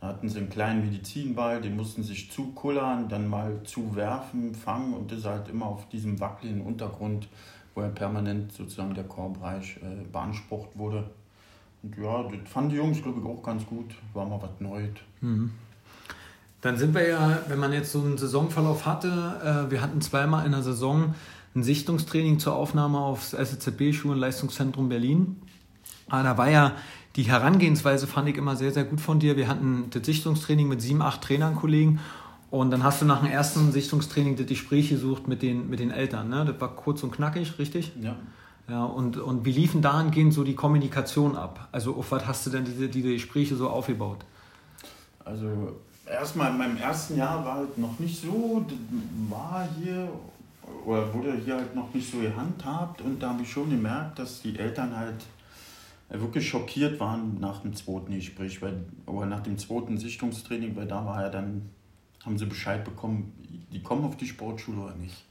Da 0.00 0.08
hatten 0.08 0.28
sie 0.28 0.38
einen 0.38 0.50
kleinen 0.50 0.82
Medizinball, 0.82 1.60
den 1.60 1.76
mussten 1.76 2.02
sich 2.02 2.30
zukullern, 2.32 3.08
dann 3.08 3.28
mal 3.28 3.60
zuwerfen, 3.62 4.56
fangen 4.56 4.92
und 4.92 5.12
das 5.12 5.24
halt 5.24 5.48
immer 5.48 5.66
auf 5.66 5.88
diesem 5.88 6.18
wackeligen 6.18 6.62
Untergrund, 6.62 7.28
wo 7.76 7.82
er 7.82 7.90
permanent 7.90 8.52
sozusagen 8.52 8.94
der 8.94 9.04
Chorbereich 9.04 9.76
äh, 9.76 10.04
beansprucht 10.10 10.70
wurde. 10.76 11.10
Und 11.82 11.96
ja, 12.02 12.22
das 12.22 12.50
fanden 12.50 12.70
die 12.70 12.76
Jungs, 12.76 13.02
glaube 13.02 13.20
ich, 13.20 13.26
auch 13.26 13.42
ganz 13.42 13.64
gut. 13.66 13.94
War 14.14 14.26
mal 14.26 14.40
was 14.42 14.58
Neues. 14.58 14.94
Mhm. 15.20 15.52
Dann 16.62 16.78
sind 16.78 16.94
wir 16.94 17.06
ja, 17.06 17.38
wenn 17.48 17.58
man 17.58 17.72
jetzt 17.72 17.92
so 17.92 18.00
einen 18.00 18.16
Saisonverlauf 18.16 18.86
hatte, 18.86 19.68
äh, 19.68 19.70
wir 19.70 19.82
hatten 19.82 20.00
zweimal 20.00 20.46
in 20.46 20.52
der 20.52 20.62
Saison 20.62 21.14
ein 21.54 21.62
Sichtungstraining 21.62 22.38
zur 22.38 22.56
Aufnahme 22.56 22.98
aufs 22.98 23.34
SZB-Schulenleistungszentrum 23.34 24.88
Berlin. 24.88 25.36
Aber 26.08 26.18
ah, 26.18 26.22
da 26.22 26.38
war 26.38 26.50
ja 26.50 26.72
die 27.16 27.24
Herangehensweise, 27.24 28.06
fand 28.06 28.28
ich 28.28 28.36
immer 28.36 28.56
sehr, 28.56 28.72
sehr 28.72 28.84
gut 28.84 29.00
von 29.00 29.18
dir. 29.18 29.36
Wir 29.36 29.48
hatten 29.48 29.90
das 29.90 30.04
Sichtungstraining 30.06 30.68
mit 30.68 30.80
sieben, 30.80 31.02
acht 31.02 31.22
Trainern, 31.22 31.56
Kollegen. 31.56 32.00
Und 32.50 32.70
dann 32.70 32.84
hast 32.84 33.02
du 33.02 33.06
nach 33.06 33.22
dem 33.22 33.30
ersten 33.30 33.72
Sichtungstraining 33.72 34.36
das 34.36 34.46
Gespräch 34.46 34.90
gesucht 34.90 35.26
mit 35.26 35.42
den, 35.42 35.68
mit 35.68 35.80
den 35.80 35.90
Eltern. 35.90 36.28
Ne? 36.28 36.44
Das 36.44 36.60
war 36.60 36.74
kurz 36.74 37.02
und 37.02 37.10
knackig, 37.10 37.58
richtig? 37.58 37.92
Ja. 38.00 38.16
Ja, 38.68 38.84
und, 38.84 39.16
und 39.16 39.44
wie 39.44 39.52
liefen 39.52 39.80
dahingehend 39.80 40.34
so 40.34 40.42
die 40.42 40.56
Kommunikation 40.56 41.36
ab? 41.36 41.68
Also 41.70 41.94
auf 41.94 42.10
was 42.10 42.26
hast 42.26 42.46
du 42.46 42.50
denn 42.50 42.64
diese, 42.64 42.88
diese 42.88 43.12
Gespräche 43.12 43.54
so 43.54 43.68
aufgebaut? 43.68 44.24
Also 45.24 45.76
erstmal 46.04 46.50
in 46.50 46.58
meinem 46.58 46.76
ersten 46.76 47.16
Jahr 47.16 47.44
war 47.44 47.54
halt 47.56 47.78
noch 47.78 47.98
nicht 48.00 48.20
so, 48.20 48.64
war 49.28 49.68
hier 49.80 50.08
oder 50.84 51.12
wurde 51.14 51.34
hier 51.44 51.56
halt 51.56 51.74
noch 51.76 51.92
nicht 51.94 52.10
so 52.10 52.18
gehandhabt 52.18 53.00
und 53.02 53.22
da 53.22 53.30
habe 53.30 53.42
ich 53.42 53.50
schon 53.50 53.70
gemerkt, 53.70 54.18
dass 54.18 54.42
die 54.42 54.58
Eltern 54.58 54.96
halt 54.96 55.24
wirklich 56.08 56.48
schockiert 56.48 56.98
waren 57.00 57.38
nach 57.40 57.62
dem 57.62 57.74
zweiten 57.74 58.12
Gespräch, 58.14 58.62
weil, 58.62 58.84
oder 59.06 59.26
nach 59.26 59.40
dem 59.40 59.58
zweiten 59.58 59.98
Sichtungstraining, 59.98 60.76
weil 60.76 60.86
da 60.86 61.04
war 61.04 61.22
ja 61.22 61.28
dann, 61.28 61.70
haben 62.26 62.36
sie 62.38 62.46
Bescheid 62.46 62.84
bekommen, 62.84 63.32
die 63.72 63.82
kommen 63.82 64.04
auf 64.04 64.16
die 64.16 64.26
Sportschule 64.26 64.80
oder 64.80 64.96
nicht. 64.96 65.24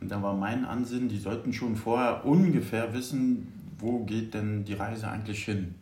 Und 0.00 0.10
da 0.10 0.22
war 0.22 0.34
mein 0.34 0.64
Ansinnen, 0.64 1.08
die 1.08 1.18
sollten 1.18 1.52
schon 1.52 1.74
vorher 1.74 2.24
ungefähr 2.24 2.92
wissen, 2.94 3.52
wo 3.78 4.04
geht 4.04 4.34
denn 4.34 4.64
die 4.64 4.74
Reise 4.74 5.08
eigentlich 5.08 5.44
hin. 5.44 5.74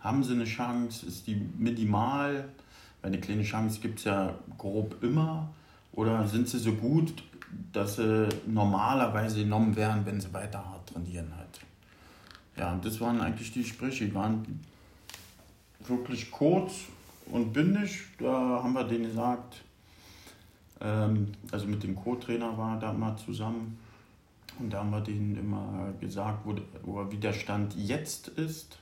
Haben 0.00 0.24
sie 0.24 0.32
eine 0.32 0.44
Chance? 0.44 1.06
Ist 1.06 1.26
die 1.26 1.34
minimal? 1.58 2.48
Weil 3.02 3.12
eine 3.12 3.20
kleine 3.20 3.42
Chance 3.42 3.80
gibt 3.80 3.98
es 3.98 4.06
ja 4.06 4.34
grob 4.58 5.02
immer. 5.02 5.50
Oder 5.92 6.26
sind 6.26 6.48
sie 6.48 6.58
so 6.58 6.72
gut, 6.72 7.22
dass 7.72 7.96
sie 7.96 8.28
normalerweise 8.46 9.40
genommen 9.40 9.76
werden, 9.76 10.06
wenn 10.06 10.20
sie 10.20 10.32
weiter 10.32 10.64
hart 10.64 10.88
trainieren 10.88 11.32
halt. 11.36 11.60
Ja, 12.56 12.72
und 12.72 12.84
das 12.84 13.00
waren 13.00 13.20
eigentlich 13.20 13.52
die 13.52 13.62
Gespräche, 13.62 14.06
die 14.06 14.14
waren 14.14 14.60
wirklich 15.86 16.30
kurz 16.30 16.72
und 17.26 17.52
bündig. 17.52 18.02
Da 18.18 18.60
haben 18.62 18.72
wir 18.72 18.84
denen 18.84 19.04
gesagt, 19.04 19.62
also 20.84 21.66
mit 21.66 21.82
dem 21.82 21.94
Co-Trainer 21.94 22.56
war 22.56 22.78
da 22.78 22.92
mal 22.92 23.16
zusammen 23.16 23.78
und 24.58 24.72
da 24.72 24.78
haben 24.78 24.90
wir 24.90 25.00
denen 25.00 25.36
immer 25.36 25.92
gesagt, 26.00 26.40
wo, 26.44 26.54
wo, 26.82 27.10
wie 27.10 27.16
der 27.16 27.32
Stand 27.32 27.74
jetzt 27.76 28.28
ist 28.28 28.78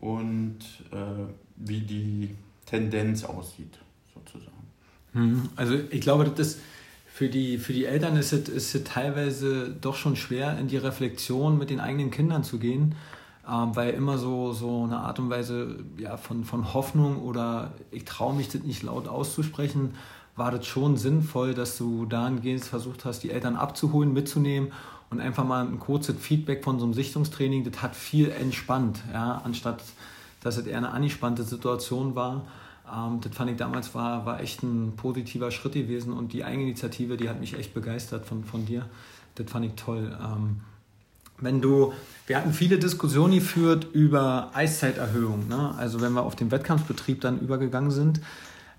und 0.00 0.58
äh, 0.92 1.24
wie 1.56 1.80
die 1.80 2.34
Tendenz 2.66 3.24
aussieht, 3.24 3.78
sozusagen. 4.14 4.52
Hm, 5.12 5.48
also 5.56 5.74
ich 5.90 6.00
glaube, 6.00 6.28
das 6.28 6.58
für 7.06 7.28
die, 7.28 7.58
für 7.58 7.72
die 7.72 7.84
Eltern 7.84 8.16
ist 8.16 8.32
es, 8.32 8.48
ist 8.48 8.74
es 8.74 8.84
teilweise 8.84 9.70
doch 9.80 9.96
schon 9.96 10.14
schwer, 10.14 10.58
in 10.58 10.68
die 10.68 10.76
Reflexion 10.76 11.58
mit 11.58 11.70
den 11.70 11.80
eigenen 11.80 12.10
Kindern 12.10 12.44
zu 12.44 12.58
gehen, 12.58 12.94
ähm, 13.48 13.74
weil 13.74 13.94
immer 13.94 14.18
so, 14.18 14.52
so 14.52 14.84
eine 14.84 14.98
Art 14.98 15.18
und 15.18 15.28
Weise 15.28 15.84
ja, 15.96 16.16
von, 16.16 16.44
von 16.44 16.72
Hoffnung 16.74 17.22
oder 17.22 17.72
ich 17.90 18.04
traue 18.04 18.34
mich 18.34 18.48
das 18.48 18.62
nicht 18.62 18.82
laut 18.82 19.08
auszusprechen, 19.08 19.94
war 20.38 20.50
das 20.50 20.66
schon 20.66 20.96
sinnvoll, 20.96 21.54
dass 21.54 21.76
du 21.76 22.06
dahingehend 22.06 22.64
versucht 22.64 23.04
hast, 23.04 23.20
die 23.20 23.30
Eltern 23.30 23.56
abzuholen, 23.56 24.12
mitzunehmen 24.12 24.72
und 25.10 25.20
einfach 25.20 25.44
mal 25.44 25.66
ein 25.66 25.78
kurzes 25.78 26.16
Feedback 26.18 26.64
von 26.64 26.78
so 26.78 26.84
einem 26.84 26.94
Sichtungstraining, 26.94 27.70
das 27.70 27.82
hat 27.82 27.96
viel 27.96 28.30
entspannt, 28.30 29.00
ja, 29.12 29.40
anstatt 29.44 29.82
dass 30.40 30.56
es 30.56 30.66
eher 30.66 30.78
eine 30.78 30.90
angespannte 30.90 31.42
Situation 31.42 32.14
war. 32.14 32.46
Ähm, 32.92 33.20
das 33.20 33.34
fand 33.34 33.50
ich 33.50 33.56
damals 33.56 33.94
war, 33.94 34.24
war 34.24 34.40
echt 34.40 34.62
ein 34.62 34.94
positiver 34.96 35.50
Schritt 35.50 35.74
gewesen 35.74 36.12
und 36.12 36.32
die 36.32 36.44
Eigeninitiative, 36.44 37.16
die 37.16 37.28
hat 37.28 37.40
mich 37.40 37.54
echt 37.54 37.74
begeistert 37.74 38.24
von, 38.26 38.44
von 38.44 38.64
dir. 38.66 38.86
Das 39.34 39.50
fand 39.50 39.66
ich 39.66 39.72
toll. 39.72 40.16
Ähm, 40.22 40.60
wenn 41.40 41.60
du, 41.60 41.92
wir 42.26 42.36
hatten 42.36 42.52
viele 42.52 42.78
Diskussionen 42.78 43.34
geführt 43.34 43.86
über 43.92 44.50
Eiszeiterhöhung. 44.54 45.48
Ne? 45.48 45.74
Also 45.78 46.00
wenn 46.00 46.12
wir 46.12 46.22
auf 46.22 46.34
den 46.34 46.50
Wettkampfbetrieb 46.50 47.20
dann 47.20 47.40
übergegangen 47.40 47.92
sind, 47.92 48.20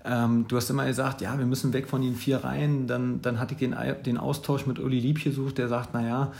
ähm, 0.04 0.46
du 0.48 0.56
hast 0.56 0.70
immer 0.70 0.86
gesagt, 0.86 1.20
ja, 1.20 1.38
wir 1.38 1.46
müssen 1.46 1.72
weg 1.72 1.88
von 1.88 2.02
den 2.02 2.14
vier 2.14 2.38
Reihen. 2.38 2.86
Dann, 2.86 3.20
dann 3.22 3.38
hatte 3.38 3.54
ich 3.54 3.58
den, 3.58 3.76
den 4.04 4.16
Austausch 4.16 4.66
mit 4.66 4.78
Uli 4.78 5.00
Lieb 5.00 5.22
gesucht, 5.22 5.58
der 5.58 5.68
sagt, 5.68 5.94
naja, 5.94 6.32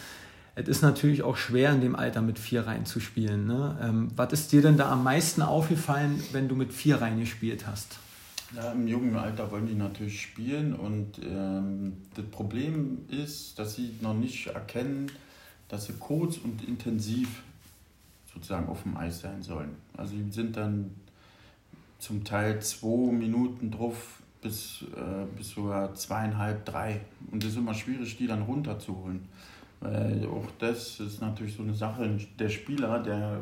es 0.55 0.69
ist 0.69 0.83
natürlich 0.83 1.23
auch 1.23 1.37
schwer 1.37 1.73
in 1.73 1.81
dem 1.81 1.95
Alter 1.95 2.23
mit 2.23 2.39
vier 2.39 2.67
Reihen 2.67 2.87
zu 2.87 3.01
spielen. 3.01 3.47
Ne? 3.47 3.79
Ähm, 3.83 4.09
was 4.17 4.33
ist 4.33 4.53
dir 4.53 4.63
denn 4.63 4.77
da 4.77 4.91
am 4.91 5.05
meisten 5.05 5.43
aufgefallen, 5.43 6.23
wenn 6.33 6.49
du 6.49 6.55
mit 6.55 6.73
vier 6.73 7.01
Reihen 7.01 7.21
gespielt 7.21 7.67
hast? 7.67 7.99
Ja, 8.55 8.73
Im 8.73 8.89
jungen 8.89 9.15
Alter 9.15 9.51
wollen 9.53 9.69
die 9.69 9.75
natürlich 9.75 10.21
spielen 10.21 10.75
und 10.75 11.21
ähm, 11.25 11.99
das 12.15 12.25
Problem 12.27 12.99
ist, 13.09 13.59
dass 13.59 13.77
sie 13.77 13.95
noch 14.01 14.15
nicht 14.15 14.49
erkennen, 14.49 15.11
dass 15.69 15.87
sie 15.87 15.93
kurz 16.01 16.39
und 16.39 16.67
intensiv 16.67 17.43
sozusagen 18.35 18.69
auf 18.69 18.83
dem 18.83 18.97
Eis 18.97 19.21
sein 19.21 19.43
sollen. 19.43 19.77
Also 19.97 20.17
sie 20.17 20.31
sind 20.31 20.57
dann 20.57 20.91
zum 22.01 22.25
Teil 22.25 22.61
zwei 22.61 23.13
Minuten 23.13 23.71
drauf 23.71 24.21
bis, 24.43 24.85
äh, 24.97 25.27
bis 25.37 25.51
sogar 25.51 25.95
zweieinhalb, 25.95 26.65
drei. 26.65 27.01
Und 27.31 27.45
es 27.45 27.51
ist 27.51 27.59
immer 27.59 27.75
schwierig, 27.75 28.17
die 28.17 28.27
dann 28.27 28.43
runterzuholen. 28.43 29.21
Weil 29.81 30.27
auch 30.27 30.47
das 30.59 31.01
ist 31.01 31.21
natürlich 31.21 31.57
so 31.57 31.63
eine 31.63 31.75
Sache, 31.75 32.19
der 32.39 32.49
Spieler, 32.49 33.01
der 33.01 33.41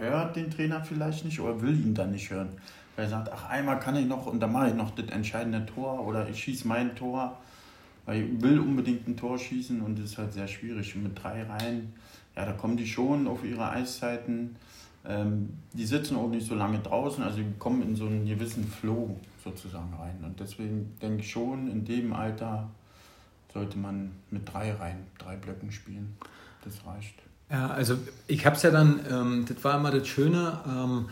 hört 0.00 0.34
den 0.34 0.50
Trainer 0.50 0.82
vielleicht 0.82 1.24
nicht 1.24 1.38
oder 1.40 1.60
will 1.60 1.74
ihn 1.74 1.94
dann 1.94 2.10
nicht 2.10 2.30
hören. 2.30 2.48
weil 2.96 3.04
er 3.04 3.10
sagt, 3.10 3.30
ach, 3.32 3.48
einmal 3.48 3.78
kann 3.78 3.94
ich 3.94 4.06
noch 4.06 4.26
und 4.26 4.40
dann 4.40 4.52
mache 4.52 4.70
ich 4.70 4.74
noch 4.74 4.90
das 4.92 5.06
entscheidende 5.10 5.64
Tor 5.66 6.04
oder 6.04 6.28
ich 6.28 6.42
schieße 6.42 6.66
mein 6.66 6.96
Tor, 6.96 7.38
weil 8.04 8.22
ich 8.22 8.42
will 8.42 8.58
unbedingt 8.58 9.06
ein 9.06 9.16
Tor 9.16 9.38
schießen 9.38 9.80
und 9.80 9.98
das 9.98 10.06
ist 10.12 10.18
halt 10.18 10.32
sehr 10.32 10.48
schwierig. 10.48 10.96
Und 10.96 11.04
mit 11.04 11.22
drei 11.22 11.44
Reihen, 11.44 11.92
ja, 12.34 12.44
da 12.46 12.52
kommen 12.52 12.76
die 12.76 12.86
schon 12.86 13.28
auf 13.28 13.44
ihre 13.44 13.70
Eiszeiten. 13.70 14.56
Ähm, 15.08 15.50
die 15.72 15.84
sitzen 15.84 16.16
auch 16.16 16.28
nicht 16.28 16.46
so 16.46 16.54
lange 16.54 16.78
draußen, 16.80 17.22
also 17.22 17.38
die 17.38 17.44
kommen 17.58 17.82
in 17.82 17.96
so 17.96 18.06
einen 18.06 18.26
gewissen 18.26 18.66
Flow 18.66 19.16
sozusagen 19.44 19.92
rein. 19.94 20.18
Und 20.24 20.40
deswegen 20.40 20.96
denke 21.00 21.20
ich 21.20 21.30
schon, 21.30 21.70
in 21.70 21.84
dem 21.84 22.12
Alter 22.12 22.68
sollte 23.52 23.78
man 23.78 24.10
mit 24.30 24.52
drei 24.52 24.72
Reihen, 24.72 25.06
drei 25.18 25.36
Blöcken 25.36 25.70
spielen. 25.70 26.16
Das 26.64 26.74
reicht. 26.86 27.14
Ja, 27.50 27.68
also 27.68 27.96
ich 28.26 28.44
habe 28.44 28.56
es 28.56 28.62
ja 28.62 28.70
dann, 28.70 29.00
ähm, 29.08 29.44
das 29.48 29.62
war 29.62 29.78
immer 29.78 29.92
das 29.92 30.08
Schöne, 30.08 30.58
ähm, 30.66 31.08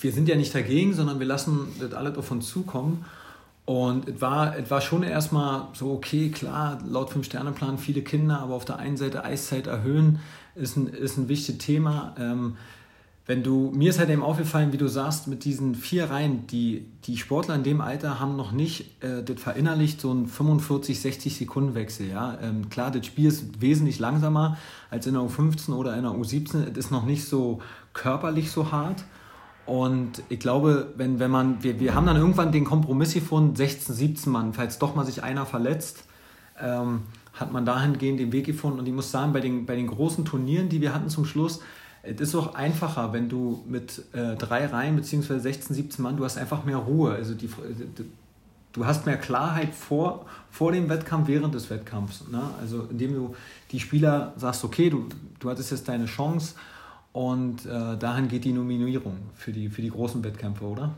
wir 0.00 0.12
sind 0.12 0.28
ja 0.28 0.36
nicht 0.36 0.54
dagegen, 0.54 0.94
sondern 0.94 1.18
wir 1.18 1.26
lassen 1.26 1.68
das 1.80 1.92
alles 1.92 2.16
auf 2.16 2.30
uns 2.30 2.48
zukommen. 2.48 3.04
Und 3.64 4.08
es 4.08 4.20
war, 4.20 4.56
es 4.56 4.70
war 4.70 4.80
schon 4.80 5.02
erstmal 5.02 5.68
so, 5.74 5.92
okay, 5.92 6.30
klar, 6.30 6.78
laut 6.86 7.10
Fünf-Sterne-Plan 7.10 7.76
viele 7.76 8.00
Kinder, 8.00 8.40
aber 8.40 8.54
auf 8.54 8.64
der 8.64 8.78
einen 8.78 8.96
Seite 8.96 9.24
Eiszeit 9.24 9.66
erhöhen 9.66 10.20
ist 10.54 10.76
ein, 10.76 10.86
ist 10.86 11.18
ein 11.18 11.28
wichtiges 11.28 11.64
Thema. 11.64 12.14
Ähm, 12.18 12.56
wenn 13.28 13.42
du, 13.42 13.70
mir 13.74 13.90
ist 13.90 13.98
halt 13.98 14.08
eben 14.08 14.22
aufgefallen, 14.22 14.72
wie 14.72 14.78
du 14.78 14.88
sagst, 14.88 15.28
mit 15.28 15.44
diesen 15.44 15.74
vier 15.74 16.08
Reihen, 16.08 16.46
die, 16.46 16.86
die 17.04 17.18
Sportler 17.18 17.56
in 17.56 17.62
dem 17.62 17.82
Alter 17.82 18.18
haben 18.18 18.36
noch 18.36 18.52
nicht 18.52 19.04
äh, 19.04 19.22
das 19.22 19.38
verinnerlicht, 19.38 20.00
so 20.00 20.10
ein 20.10 20.26
45, 20.26 20.98
60 20.98 21.36
Sekunden 21.36 21.74
Wechsel. 21.74 22.08
Ja? 22.08 22.38
Ähm, 22.40 22.70
klar, 22.70 22.90
das 22.90 23.04
Spiel 23.04 23.28
ist 23.28 23.60
wesentlich 23.60 23.98
langsamer 23.98 24.56
als 24.90 25.06
in 25.06 25.12
der 25.12 25.22
U15 25.22 25.74
oder 25.74 25.94
in 25.94 26.04
der 26.04 26.12
U17. 26.12 26.70
Es 26.70 26.78
ist 26.78 26.90
noch 26.90 27.04
nicht 27.04 27.26
so 27.26 27.60
körperlich 27.92 28.50
so 28.50 28.72
hart. 28.72 29.04
Und 29.66 30.22
ich 30.30 30.40
glaube, 30.40 30.94
wenn, 30.96 31.18
wenn 31.18 31.30
man, 31.30 31.62
wir, 31.62 31.78
wir 31.80 31.94
haben 31.94 32.06
dann 32.06 32.16
irgendwann 32.16 32.50
den 32.50 32.64
Kompromiss 32.64 33.12
gefunden, 33.12 33.54
16, 33.54 33.94
17 33.94 34.32
Mann, 34.32 34.54
falls 34.54 34.78
doch 34.78 34.94
mal 34.94 35.04
sich 35.04 35.22
einer 35.22 35.44
verletzt, 35.44 36.04
ähm, 36.58 37.02
hat 37.34 37.52
man 37.52 37.66
dahingehend 37.66 38.20
den 38.20 38.32
Weg 38.32 38.46
gefunden. 38.46 38.78
Und 38.78 38.86
ich 38.86 38.94
muss 38.94 39.10
sagen, 39.10 39.34
bei 39.34 39.40
den, 39.40 39.66
bei 39.66 39.76
den 39.76 39.86
großen 39.86 40.24
Turnieren, 40.24 40.70
die 40.70 40.80
wir 40.80 40.94
hatten 40.94 41.10
zum 41.10 41.26
Schluss, 41.26 41.60
es 42.02 42.20
ist 42.20 42.34
auch 42.34 42.54
einfacher, 42.54 43.12
wenn 43.12 43.28
du 43.28 43.64
mit 43.66 44.02
äh, 44.12 44.36
drei 44.36 44.66
Reihen 44.66 44.96
bzw. 44.96 45.38
16, 45.38 45.74
17 45.74 46.02
Mann, 46.02 46.16
du 46.16 46.24
hast 46.24 46.38
einfach 46.38 46.64
mehr 46.64 46.76
Ruhe. 46.76 47.12
Also 47.12 47.34
die, 47.34 47.50
du 48.72 48.86
hast 48.86 49.06
mehr 49.06 49.16
Klarheit 49.16 49.74
vor, 49.74 50.26
vor 50.50 50.72
dem 50.72 50.88
Wettkampf, 50.88 51.28
während 51.28 51.54
des 51.54 51.70
Wettkampfs. 51.70 52.28
Ne? 52.28 52.42
Also 52.60 52.86
indem 52.90 53.14
du 53.14 53.34
die 53.72 53.80
Spieler 53.80 54.32
sagst, 54.36 54.64
okay, 54.64 54.90
du, 54.90 55.08
du 55.40 55.50
hattest 55.50 55.70
jetzt 55.70 55.88
deine 55.88 56.06
Chance 56.06 56.54
und 57.12 57.66
äh, 57.66 57.96
dahin 57.96 58.28
geht 58.28 58.44
die 58.44 58.52
Nominierung 58.52 59.16
für 59.34 59.52
die, 59.52 59.68
für 59.68 59.82
die 59.82 59.90
großen 59.90 60.22
Wettkämpfe, 60.22 60.64
oder? 60.64 60.94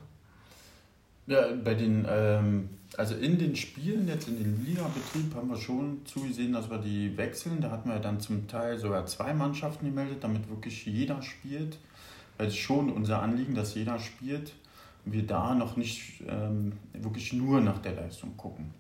Ja, 1.27 1.47
bei 1.65 1.75
den, 1.75 2.07
ähm, 2.09 2.69
also 2.97 3.15
in 3.15 3.39
den 3.39 3.55
Spielen, 3.57 4.09
jetzt 4.09 4.29
in 4.29 4.37
den 4.37 4.65
Liga-Betrieb, 4.65 5.35
haben 5.35 5.49
wir 5.49 5.57
schon 5.57 6.05
zugesehen, 6.05 6.53
dass 6.53 6.71
wir 6.71 6.79
die 6.79 7.17
wechseln. 7.17 7.61
Da 7.61 7.71
hatten 7.71 7.89
wir 7.89 7.99
dann 7.99 8.21
zum 8.21 8.49
Teil 8.49 8.79
sogar 8.79 9.07
zwei 9.07 9.33
Mannschaften 9.33 9.87
gemeldet, 9.87 10.19
damit 10.23 10.49
wirklich 10.49 10.87
jeder 10.87 11.23
spielt. 11.23 11.79
Weil 12.37 12.49
es 12.49 12.57
schon 12.57 12.91
unser 12.91 13.23
Anliegen, 13.23 13.55
dass 13.55 13.75
jeder 13.75 13.99
spielt. 13.99 14.55
Und 15.05 15.13
wir 15.13 15.27
da 15.27 15.55
noch 15.55 15.77
nicht 15.77 16.23
ähm, 16.27 16.73
wirklich 16.93 17.33
nur 17.33 17.61
nach 17.61 17.79
der 17.79 17.95
Leistung 17.95 18.37
gucken. 18.37 18.75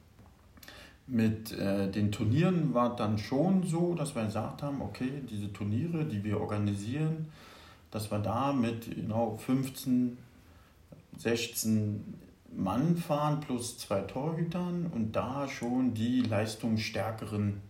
Mit 1.07 1.53
äh, 1.53 1.91
den 1.91 2.13
Turnieren 2.13 2.75
war 2.75 2.95
dann 2.95 3.19
schon 3.19 3.65
so, 3.65 3.95
dass 3.95 4.15
wir 4.15 4.25
gesagt 4.25 4.63
haben, 4.63 4.81
okay, 4.81 5.11
diese 5.29 5.53
Turniere, 5.53 6.05
die 6.05 6.23
wir 6.23 6.41
organisieren, 6.41 7.27
dass 7.91 8.11
wir 8.11 8.19
da 8.19 8.53
mit 8.53 8.95
genau 8.95 9.37
15, 9.37 10.17
16 11.17 12.05
Mann 12.53 12.97
fahren 12.97 13.41
plus 13.41 13.79
zwei 13.79 14.01
Torhütern 14.01 14.91
und 14.95 15.13
da 15.13 15.49
schon 15.49 15.95
die 15.95 16.23
leistungsstärkeren 16.23 17.61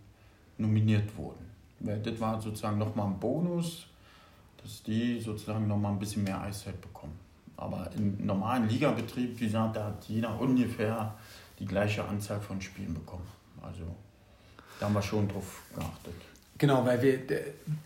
nominiert 0.57 1.15
wurden. 1.17 1.45
Das 1.79 2.19
war 2.19 2.41
sozusagen 2.41 2.77
nochmal 2.77 3.07
ein 3.07 3.19
Bonus, 3.19 3.87
dass 4.61 4.83
die 4.83 5.19
sozusagen 5.19 5.67
nochmal 5.67 5.93
ein 5.93 5.99
bisschen 5.99 6.23
mehr 6.23 6.41
Eiszeit 6.41 6.79
bekommen. 6.79 7.17
Aber 7.57 7.89
im 7.95 8.25
normalen 8.25 8.67
Ligabetrieb, 8.69 9.39
wie 9.39 9.45
gesagt, 9.45 9.75
da 9.75 9.85
hat 9.85 10.05
jeder 10.05 10.39
ungefähr 10.39 11.15
die 11.59 11.65
gleiche 11.65 12.03
Anzahl 12.03 12.39
von 12.39 12.59
Spielen 12.59 12.93
bekommen. 12.93 13.27
Also 13.61 13.83
da 14.79 14.87
haben 14.87 14.93
wir 14.93 15.01
schon 15.01 15.27
drauf 15.27 15.61
geachtet. 15.75 16.15
Genau, 16.61 16.85
weil 16.85 17.01
wir, 17.01 17.17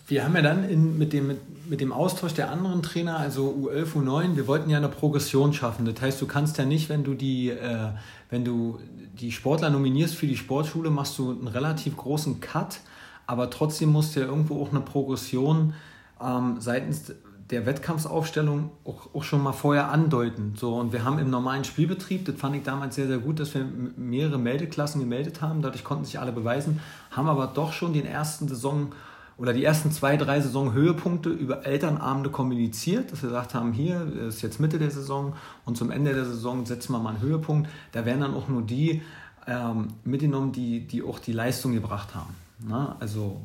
wir 0.05 0.25
haben 0.25 0.35
ja 0.35 0.41
dann 0.41 0.67
in, 0.67 0.97
mit, 0.97 1.13
dem, 1.13 1.37
mit 1.69 1.79
dem 1.79 1.93
Austausch 1.93 2.33
der 2.33 2.51
anderen 2.51 2.83
Trainer, 2.83 3.17
also 3.17 3.69
U11, 3.71 3.93
U9, 3.93 4.35
wir 4.35 4.47
wollten 4.47 4.69
ja 4.69 4.77
eine 4.77 4.89
Progression 4.89 5.53
schaffen. 5.53 5.85
Das 5.85 6.01
heißt, 6.01 6.21
du 6.21 6.27
kannst 6.27 6.57
ja 6.57 6.65
nicht, 6.65 6.89
wenn 6.89 7.05
du 7.05 7.13
die, 7.13 7.51
äh, 7.51 7.91
wenn 8.29 8.43
du 8.43 8.79
die 9.17 9.31
Sportler 9.31 9.69
nominierst 9.69 10.15
für 10.15 10.27
die 10.27 10.35
Sportschule, 10.35 10.89
machst 10.89 11.17
du 11.17 11.31
einen 11.31 11.47
relativ 11.47 11.95
großen 11.95 12.41
Cut, 12.41 12.81
aber 13.27 13.49
trotzdem 13.49 13.93
musst 13.93 14.13
du 14.13 14.19
ja 14.19 14.25
irgendwo 14.25 14.61
auch 14.61 14.71
eine 14.71 14.81
Progression 14.81 15.73
ähm, 16.21 16.57
seitens 16.59 17.13
der 17.51 17.65
Wettkampfsaufstellung 17.65 18.71
auch, 18.83 19.13
auch 19.13 19.23
schon 19.23 19.43
mal 19.43 19.51
vorher 19.51 19.91
andeuten. 19.91 20.53
So, 20.57 20.75
und 20.75 20.93
wir 20.93 21.03
haben 21.03 21.19
im 21.19 21.29
normalen 21.29 21.63
Spielbetrieb, 21.63 22.25
das 22.25 22.35
fand 22.35 22.55
ich 22.55 22.63
damals 22.63 22.95
sehr, 22.95 23.07
sehr 23.07 23.19
gut, 23.19 23.39
dass 23.39 23.53
wir 23.53 23.65
mehrere 23.97 24.39
Meldeklassen 24.39 24.99
gemeldet 24.99 25.41
haben. 25.41 25.61
Dadurch 25.61 25.83
konnten 25.83 26.05
sich 26.05 26.19
alle 26.19 26.31
beweisen, 26.31 26.79
haben 27.11 27.29
aber 27.29 27.47
doch 27.47 27.71
schon 27.71 27.93
den 27.93 28.05
ersten 28.05 28.47
Saison 28.47 28.93
oder 29.37 29.53
die 29.53 29.63
ersten 29.63 29.91
zwei, 29.91 30.15
drei 30.17 30.39
Saisonhöhepunkte 30.39 31.29
über 31.29 31.65
Elternabende 31.65 32.29
kommuniziert, 32.29 33.11
dass 33.11 33.21
wir 33.21 33.29
gesagt 33.29 33.53
haben, 33.53 33.73
hier 33.73 34.07
ist 34.27 34.41
jetzt 34.41 34.59
Mitte 34.59 34.79
der 34.79 34.91
Saison 34.91 35.33
und 35.65 35.77
zum 35.77 35.91
Ende 35.91 36.13
der 36.13 36.25
Saison 36.25 36.65
setzen 36.65 36.93
wir 36.93 36.99
mal 36.99 37.09
einen 37.09 37.21
Höhepunkt. 37.21 37.69
Da 37.91 38.05
werden 38.05 38.21
dann 38.21 38.33
auch 38.33 38.47
nur 38.47 38.61
die 38.61 39.01
ähm, 39.45 39.89
mitgenommen, 40.03 40.51
die, 40.51 40.87
die 40.87 41.03
auch 41.03 41.19
die 41.19 41.33
Leistung 41.33 41.73
gebracht 41.73 42.15
haben. 42.15 42.33
Na, 42.65 42.95
also 42.99 43.41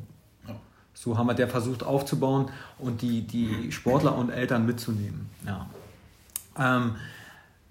so 0.93 1.17
haben 1.17 1.27
wir 1.27 1.33
der 1.33 1.47
versucht 1.47 1.83
aufzubauen 1.83 2.49
und 2.77 3.01
die, 3.01 3.21
die 3.21 3.71
Sportler 3.71 4.15
und 4.17 4.29
Eltern 4.29 4.65
mitzunehmen. 4.65 5.29
Ja. 5.45 5.67
Ähm, 6.57 6.95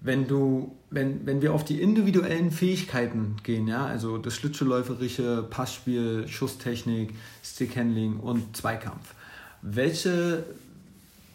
wenn, 0.01 0.27
du, 0.27 0.75
wenn, 0.89 1.25
wenn 1.25 1.41
wir 1.41 1.53
auf 1.53 1.63
die 1.63 1.81
individuellen 1.81 2.51
Fähigkeiten 2.51 3.37
gehen, 3.43 3.67
ja, 3.67 3.85
also 3.85 4.17
das 4.17 4.35
Schlittschuhläuferische, 4.35 5.45
Passspiel, 5.49 6.27
Schusstechnik, 6.27 7.13
Stickhandling 7.43 8.19
und 8.19 8.57
Zweikampf, 8.57 9.13
welche, 9.61 10.43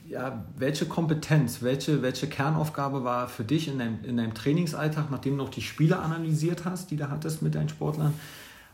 ja, 0.09 0.45
welche 0.59 0.87
Kompetenz, 0.87 1.63
welche, 1.63 2.03
welche 2.03 2.27
Kernaufgabe 2.27 3.05
war 3.05 3.29
für 3.29 3.45
dich 3.45 3.69
in 3.69 3.79
deinem, 3.79 4.05
in 4.05 4.17
deinem 4.17 4.35
Trainingsalltag, 4.35 5.11
nachdem 5.11 5.39
du 5.39 5.45
noch 5.45 5.51
die 5.51 5.63
Spiele 5.63 5.99
analysiert 6.01 6.65
hast, 6.65 6.91
die 6.91 6.97
du 6.97 7.09
hattest 7.09 7.43
mit 7.43 7.55
deinen 7.55 7.69
Sportlern, 7.69 8.15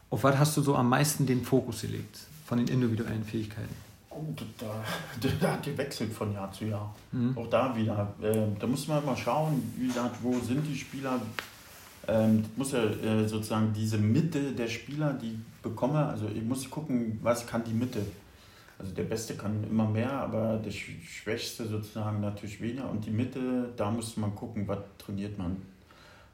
auf 0.09 0.25
was 0.25 0.38
hast 0.38 0.57
du 0.57 0.62
so 0.62 0.75
am 0.75 0.88
meisten 0.88 1.26
den 1.26 1.42
Fokus 1.42 1.83
gelegt? 1.83 2.19
Von 2.52 2.59
den 2.59 2.68
individuellen 2.68 3.25
Fähigkeiten? 3.25 3.75
Gut, 4.11 4.44
da, 4.59 4.85
da 5.40 5.52
hat 5.52 5.62
gewechselt 5.62 6.12
von 6.12 6.35
Jahr 6.35 6.52
zu 6.52 6.66
Jahr. 6.66 6.94
Mhm. 7.11 7.32
Auch 7.35 7.49
da 7.49 7.75
wieder. 7.75 8.12
Äh, 8.21 8.47
da 8.61 8.66
muss 8.66 8.87
man 8.88 9.02
mal 9.06 9.16
schauen, 9.16 9.73
wie 9.78 9.87
gesagt, 9.87 10.16
wo 10.21 10.38
sind 10.38 10.62
die 10.66 10.76
Spieler. 10.76 11.18
Ähm, 12.06 12.44
muss 12.56 12.73
ja 12.73 12.85
äh, 12.85 13.26
sozusagen 13.26 13.73
diese 13.73 13.97
Mitte 13.97 14.52
der 14.52 14.68
Spieler, 14.68 15.14
die 15.14 15.38
bekomme, 15.62 16.04
also 16.04 16.28
ich 16.28 16.42
muss 16.42 16.68
gucken, 16.68 17.18
was 17.23 17.47
kann 17.47 17.64
die 17.64 17.73
Mitte. 17.73 18.04
Also 18.78 18.92
der 18.92 19.04
Beste 19.04 19.35
kann 19.35 19.64
immer 19.64 19.88
mehr, 19.88 20.12
aber 20.12 20.59
der 20.59 20.73
Schwächste 20.73 21.66
sozusagen 21.66 22.21
natürlich 22.21 22.61
weniger. 22.61 22.90
Und 22.90 23.06
die 23.06 23.12
Mitte, 23.12 23.73
da 23.78 23.90
muss 23.90 24.18
man 24.18 24.35
gucken, 24.35 24.68
was 24.68 24.80
trainiert 24.99 25.38
man. 25.38 25.56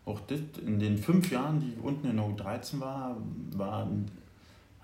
Auch 0.04 0.18
das, 0.26 0.40
in 0.66 0.80
den 0.80 0.98
fünf 0.98 1.30
Jahren, 1.30 1.60
die 1.60 1.76
unten 1.80 2.10
in 2.10 2.16
der 2.16 2.24
U13 2.24 2.80
war, 2.80 3.16
waren 3.52 4.10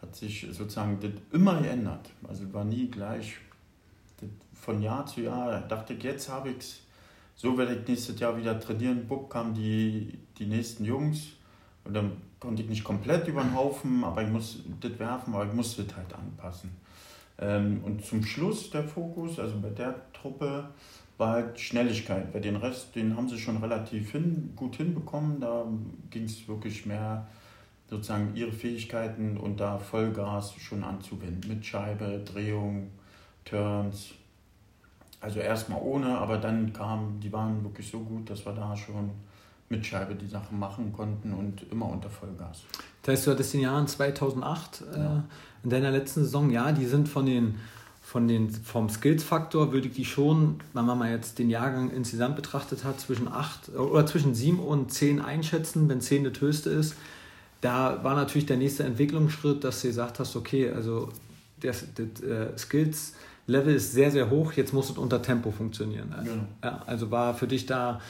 hat 0.04 0.14
sich 0.14 0.46
sozusagen 0.50 0.99
das 1.00 1.11
immer 1.32 1.61
geändert. 1.61 2.11
Also 2.28 2.52
war 2.52 2.64
nie 2.64 2.90
gleich. 2.90 3.37
Von 4.52 4.82
Jahr 4.82 5.06
zu 5.06 5.23
Jahr 5.23 5.61
dachte 5.62 5.94
ich, 5.94 6.02
jetzt 6.02 6.28
habe 6.28 6.50
ich 6.50 6.58
es, 6.58 6.80
so 7.34 7.58
werde 7.58 7.75
ich 7.75 7.88
nächstes 7.88 8.18
Jahr 8.20 8.37
wieder 8.37 8.58
trainieren. 8.61 9.06
Bub 9.06 9.28
kamen 9.28 9.54
die, 9.54 10.18
die 10.38 10.46
nächsten 10.46 10.84
Jungs 10.84 11.32
und 11.84 11.94
dann 11.94 12.12
konnte 12.38 12.62
ich 12.62 12.68
nicht 12.68 12.84
komplett 12.84 13.26
über 13.28 13.42
den 13.42 13.54
Haufen, 13.54 14.04
aber 14.04 14.23
ich 14.23 14.28
muss 14.28 14.61
das 14.80 14.99
werfen, 14.99 15.34
aber 15.34 15.46
ich 15.46 15.52
musste 15.52 15.84
das 15.84 15.96
halt 15.96 16.14
anpassen. 16.14 16.70
Ähm, 17.38 17.80
und 17.84 18.04
zum 18.04 18.25
Schluss 18.25 18.70
der 18.70 18.84
Fokus, 18.84 19.38
also 19.38 19.58
bei 19.61 19.70
der 19.70 20.12
Truppe, 20.12 20.68
war 21.18 21.32
halt 21.32 21.61
Schnelligkeit. 21.61 22.32
Bei 22.32 22.40
den 22.40 22.56
Rest, 22.56 22.94
den 22.94 23.16
haben 23.16 23.28
sie 23.28 23.38
schon 23.38 23.56
relativ 23.58 24.12
hin, 24.12 24.52
gut 24.56 24.76
hinbekommen. 24.76 25.40
Da 25.40 25.66
ging 26.11 26.25
es 26.25 26.46
wirklich 26.49 26.87
mehr 26.87 27.26
sozusagen 27.88 28.35
ihre 28.35 28.53
Fähigkeiten 28.53 29.37
und 29.37 29.61
da 29.61 29.79
Vollgas 29.79 30.55
schon 30.55 30.83
anzuwenden. 30.83 31.49
Mit 31.49 31.64
Scheibe, 31.64 32.23
Drehung, 32.25 32.91
Turns. 33.45 34.11
Also 35.21 35.41
erstmal 35.41 35.81
ohne, 35.83 36.19
aber 36.19 36.38
dann 36.38 36.73
kamen, 36.73 37.21
die 37.21 37.33
waren 37.33 37.62
wirklich 37.64 37.91
so 37.91 38.00
gut, 38.00 38.29
dass 38.29 38.45
wir 38.45 38.53
da 38.53 38.76
schon 38.76 39.11
mit 39.69 39.85
Scheibe 39.87 40.14
die 40.14 40.26
Sachen 40.26 40.59
machen 40.59 40.93
konnten 40.93 41.33
und 41.33 41.71
immer 41.71 41.88
unter 41.88 42.11
Vollgas. 42.11 42.64
Das 43.03 43.14
heißt, 43.14 43.26
du 43.26 43.31
hattest 43.31 43.55
in 43.55 43.61
den 43.61 43.64
Jahren 43.64 43.87
2008 43.87 44.83
äh, 44.83 44.85
in 45.62 45.71
deiner 45.71 45.91
letzten 45.91 46.25
Saison, 46.25 46.50
ja, 46.50 46.73
die 46.73 46.87
sind 46.87 47.09
von 47.09 47.26
den 47.26 47.57
von 48.05 48.29
den, 48.29 48.50
vom 48.50 48.91
Skills-Faktor 48.91 49.73
würde 49.73 49.88
ich 49.88 49.95
die 49.95 50.05
schon, 50.05 50.61
wenn 50.75 50.85
man 50.85 50.99
mal 50.99 51.11
jetzt 51.11 51.38
den 51.38 51.49
Jahrgang 51.49 51.91
insgesamt 51.91 52.37
betrachtet 52.37 52.85
hat, 52.85 53.00
zwischen 53.00 53.29
8 53.29 53.75
oder 53.76 54.05
zwischen 54.05 54.35
7 54.35 54.59
und 54.59 54.93
10 54.93 55.23
einschätzen, 55.23 55.88
wenn 55.88 56.03
10 56.03 56.25
das 56.25 56.38
höchste 56.38 56.69
ist. 56.69 56.97
Da 57.64 58.04
war 58.04 58.14
natürlich 58.14 58.44
der 58.44 58.59
nächste 58.59 58.85
Entwicklungsschritt, 58.85 59.64
dass 59.64 59.80
du 59.80 59.88
gesagt 59.88 60.18
hast, 60.18 60.37
okay, 60.37 60.68
also 60.68 61.09
das, 61.61 61.87
das 61.94 62.23
äh, 62.23 62.59
Skills-Level 62.59 63.75
ist 63.75 63.92
sehr, 63.92 64.11
sehr 64.11 64.28
hoch, 64.28 64.52
jetzt 64.52 64.75
muss 64.75 64.90
es 64.90 64.99
unter 64.99 65.23
Tempo 65.23 65.50
funktionieren. 65.50 66.12
Also, 66.12 66.33
genau. 66.33 66.44
ja, 66.62 66.83
also 66.85 67.11
war 67.11 67.33
für 67.33 67.47
dich 67.47 67.64
da 67.64 68.02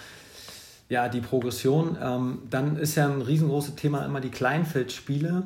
ja 0.88 1.08
die 1.08 1.20
Progression. 1.20 1.96
Ähm, 2.02 2.38
dann 2.50 2.76
ist 2.76 2.96
ja 2.96 3.06
ein 3.06 3.22
riesengroßes 3.22 3.76
Thema 3.76 4.04
immer 4.04 4.20
die 4.20 4.30
Kleinfeldspiele. 4.30 5.44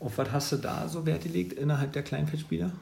Auf 0.00 0.18
was 0.18 0.32
hast 0.32 0.50
du 0.50 0.56
da 0.56 0.88
so 0.88 1.06
Wert 1.06 1.22
gelegt 1.22 1.52
innerhalb 1.52 1.92
der 1.92 2.02
Kleinfeldspiele? 2.02 2.72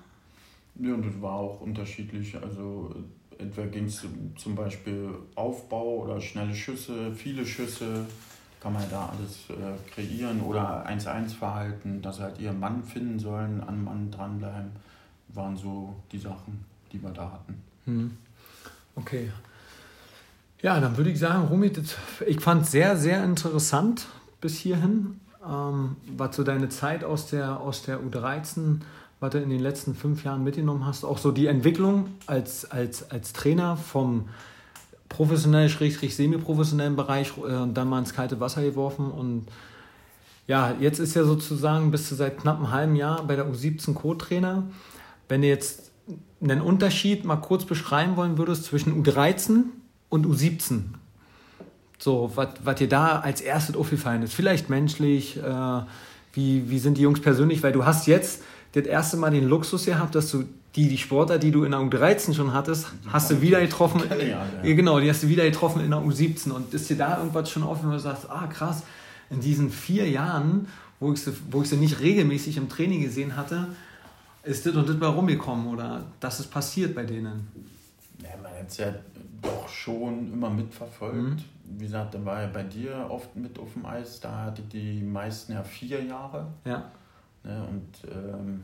Ja, 0.81 0.95
und 0.95 1.05
das 1.05 1.21
war 1.21 1.35
auch 1.35 1.61
unterschiedlich. 1.61 2.35
Also 2.43 2.95
entweder 3.37 3.67
ging 3.67 3.85
es 3.85 4.07
zum 4.39 4.55
Beispiel 4.55 5.11
Aufbau 5.35 5.99
oder 5.99 6.19
schnelle 6.19 6.55
Schüsse, 6.55 7.13
viele 7.15 7.45
Schüsse, 7.45 8.07
kann 8.63 8.75
man 8.75 8.89
da 8.91 9.07
alles 9.07 9.51
äh, 9.51 9.91
kreieren 9.93 10.41
oder 10.41 10.87
1-1-Verhalten, 10.87 12.01
dass 12.01 12.17
sie 12.17 12.23
halt 12.23 12.39
ihren 12.39 12.61
Mann 12.61 12.85
finden 12.85 13.19
sollen, 13.19 13.61
an 13.61 13.83
Mann 13.83 14.11
dranbleiben, 14.11 14.71
waren 15.29 15.57
so 15.57 15.97
die 16.13 16.19
Sachen, 16.19 16.65
die 16.93 17.03
wir 17.03 17.11
da 17.11 17.33
hatten. 17.33 17.61
Hm. 17.87 18.17
Okay. 18.95 19.33
Ja, 20.61 20.79
dann 20.79 20.97
würde 20.97 21.11
ich 21.11 21.19
sagen, 21.19 21.49
Romy, 21.49 21.73
ich 22.27 22.41
fand 22.41 22.63
es 22.63 22.71
sehr, 22.71 22.97
sehr 22.97 23.25
interessant 23.25 24.07
bis 24.41 24.59
hierhin. 24.59 25.21
Ähm, 25.45 25.97
was 26.17 26.37
so 26.37 26.45
deine 26.45 26.69
Zeit 26.69 27.03
aus 27.03 27.27
der, 27.27 27.59
aus 27.59 27.83
der 27.83 27.99
U13 27.99 28.81
was 29.23 29.31
du 29.31 29.39
in 29.39 29.51
den 29.51 29.61
letzten 29.61 29.95
fünf 29.95 30.25
Jahren 30.25 30.43
mitgenommen 30.43 30.85
hast? 30.85 31.05
Auch 31.05 31.17
so 31.17 31.31
die 31.31 31.47
Entwicklung 31.47 32.09
als, 32.27 32.69
als, 32.69 33.09
als 33.13 33.33
Trainer 33.33 33.77
vom 33.77 34.29
professionell, 35.13 35.69
schrägstrich 35.69 36.17
semi-professionellen 36.17 36.97
Bereich 36.97 37.33
äh, 37.37 37.41
und 37.41 37.75
dann 37.75 37.89
mal 37.89 37.99
ins 37.99 38.15
kalte 38.15 38.41
Wasser 38.41 38.63
geworfen. 38.63 39.11
Und 39.11 39.47
ja, 40.47 40.75
jetzt 40.81 40.99
ist 40.99 41.15
ja 41.15 41.25
sozusagen, 41.25 41.91
bist 41.91 42.11
du 42.11 42.15
seit 42.15 42.39
knapp 42.39 42.57
einem 42.57 42.71
halben 42.71 42.97
Jahr 42.97 43.23
bei 43.27 43.37
der 43.37 43.47
U17 43.47 43.95
Co-Trainer. 43.95 44.65
Wenn 45.29 45.43
du 45.43 45.49
jetzt 45.49 45.93
einen 46.41 46.61
Unterschied 46.61 47.25
mal 47.25 47.37
kurz 47.37 47.65
beschreiben 47.65 48.17
wollen 48.17 48.39
würdest 48.39 48.65
zwischen 48.65 49.03
U13 49.03 49.65
und 50.09 50.27
U17, 50.27 50.81
so, 51.99 52.33
was 52.35 52.75
dir 52.77 52.89
da 52.89 53.21
als 53.21 53.41
erstes 53.41 53.77
aufgefallen 53.77 54.23
ist, 54.23 54.35
vielleicht 54.35 54.69
menschlich, 54.69 55.37
äh, 55.37 55.83
wie, 56.33 56.69
wie 56.69 56.79
sind 56.79 56.99
die 56.99 57.03
Jungs 57.03 57.21
persönlich, 57.21 57.63
weil 57.63 57.73
du 57.73 57.85
hast 57.85 58.07
jetzt 58.09 58.43
das 58.73 58.87
erste 58.87 59.19
Mal 59.19 59.31
den 59.31 59.47
Luxus 59.47 59.85
gehabt, 59.85 60.15
dass 60.15 60.31
du 60.31 60.45
die, 60.77 60.89
die 60.89 60.99
Sportler, 60.99 61.39
die 61.39 61.51
du 61.51 61.65
in 61.65 61.73
der 61.73 61.81
U13 61.81 62.35
schon 62.35 62.55
hattest, 62.55 62.87
hast 63.09 63.31
du 63.31 63.41
wieder 63.43 63.61
getroffen. 63.61 64.03
Ja, 64.09 64.47
ja. 64.63 64.75
Genau, 64.75 65.01
die 65.01 65.11
hast 65.11 65.23
du 65.23 65.29
wieder 65.29 65.45
getroffen 65.45 65.85
in 65.85 65.91
der 65.91 66.01
U17. 66.01 66.51
Und 66.51 66.73
ist 66.73 66.89
dir 66.89 66.97
da 66.97 67.19
irgendwas 67.19 67.51
schon 67.51 67.63
offen, 67.63 67.89
wo 67.89 67.93
du 67.93 67.99
sagst, 67.99 68.31
ah 68.31 68.47
krass, 68.47 68.83
in 69.29 69.41
diesen 69.41 69.71
vier 69.71 70.09
Jahren, 70.09 70.69
wo 70.99 71.13
ich 71.13 71.21
sie, 71.21 71.35
wo 71.51 71.63
ich 71.63 71.69
sie 71.69 71.77
nicht 71.77 72.01
regelmäßig 72.01 72.57
im 72.57 72.69
Training 72.69 73.03
gesehen 73.03 73.37
hatte, 73.37 73.69
ist 74.45 74.67
das 74.67 74.75
und 74.75 74.89
das 74.89 74.97
mal 74.97 75.09
rumgekommen 75.09 75.67
oder 75.69 76.05
das 76.21 76.41
ist 76.41 76.51
passiert 76.51 76.95
bei 76.95 77.05
denen? 77.05 77.49
Ja, 78.23 78.31
man 78.43 78.53
hat 78.53 78.69
es 78.69 78.79
ja 78.79 78.95
doch 79.43 79.69
schon 79.69 80.33
immer 80.33 80.51
mitverfolgt. 80.51 81.17
Mhm. 81.17 81.37
Wie 81.65 81.85
gesagt, 81.85 82.15
dann 82.15 82.25
war 82.25 82.43
er 82.43 82.49
bei 82.49 82.63
dir 82.63 83.07
oft 83.09 83.35
mit 83.37 83.59
auf 83.59 83.73
dem 83.75 83.87
Eis. 83.87 84.21
Da 84.21 84.45
hatte 84.45 84.63
die 84.63 85.03
meisten 85.03 85.53
ja 85.53 85.63
vier 85.63 86.03
Jahre. 86.03 86.47
Ja. 86.65 86.91
Ne, 87.45 87.67
und 87.69 88.11
ähm, 88.11 88.63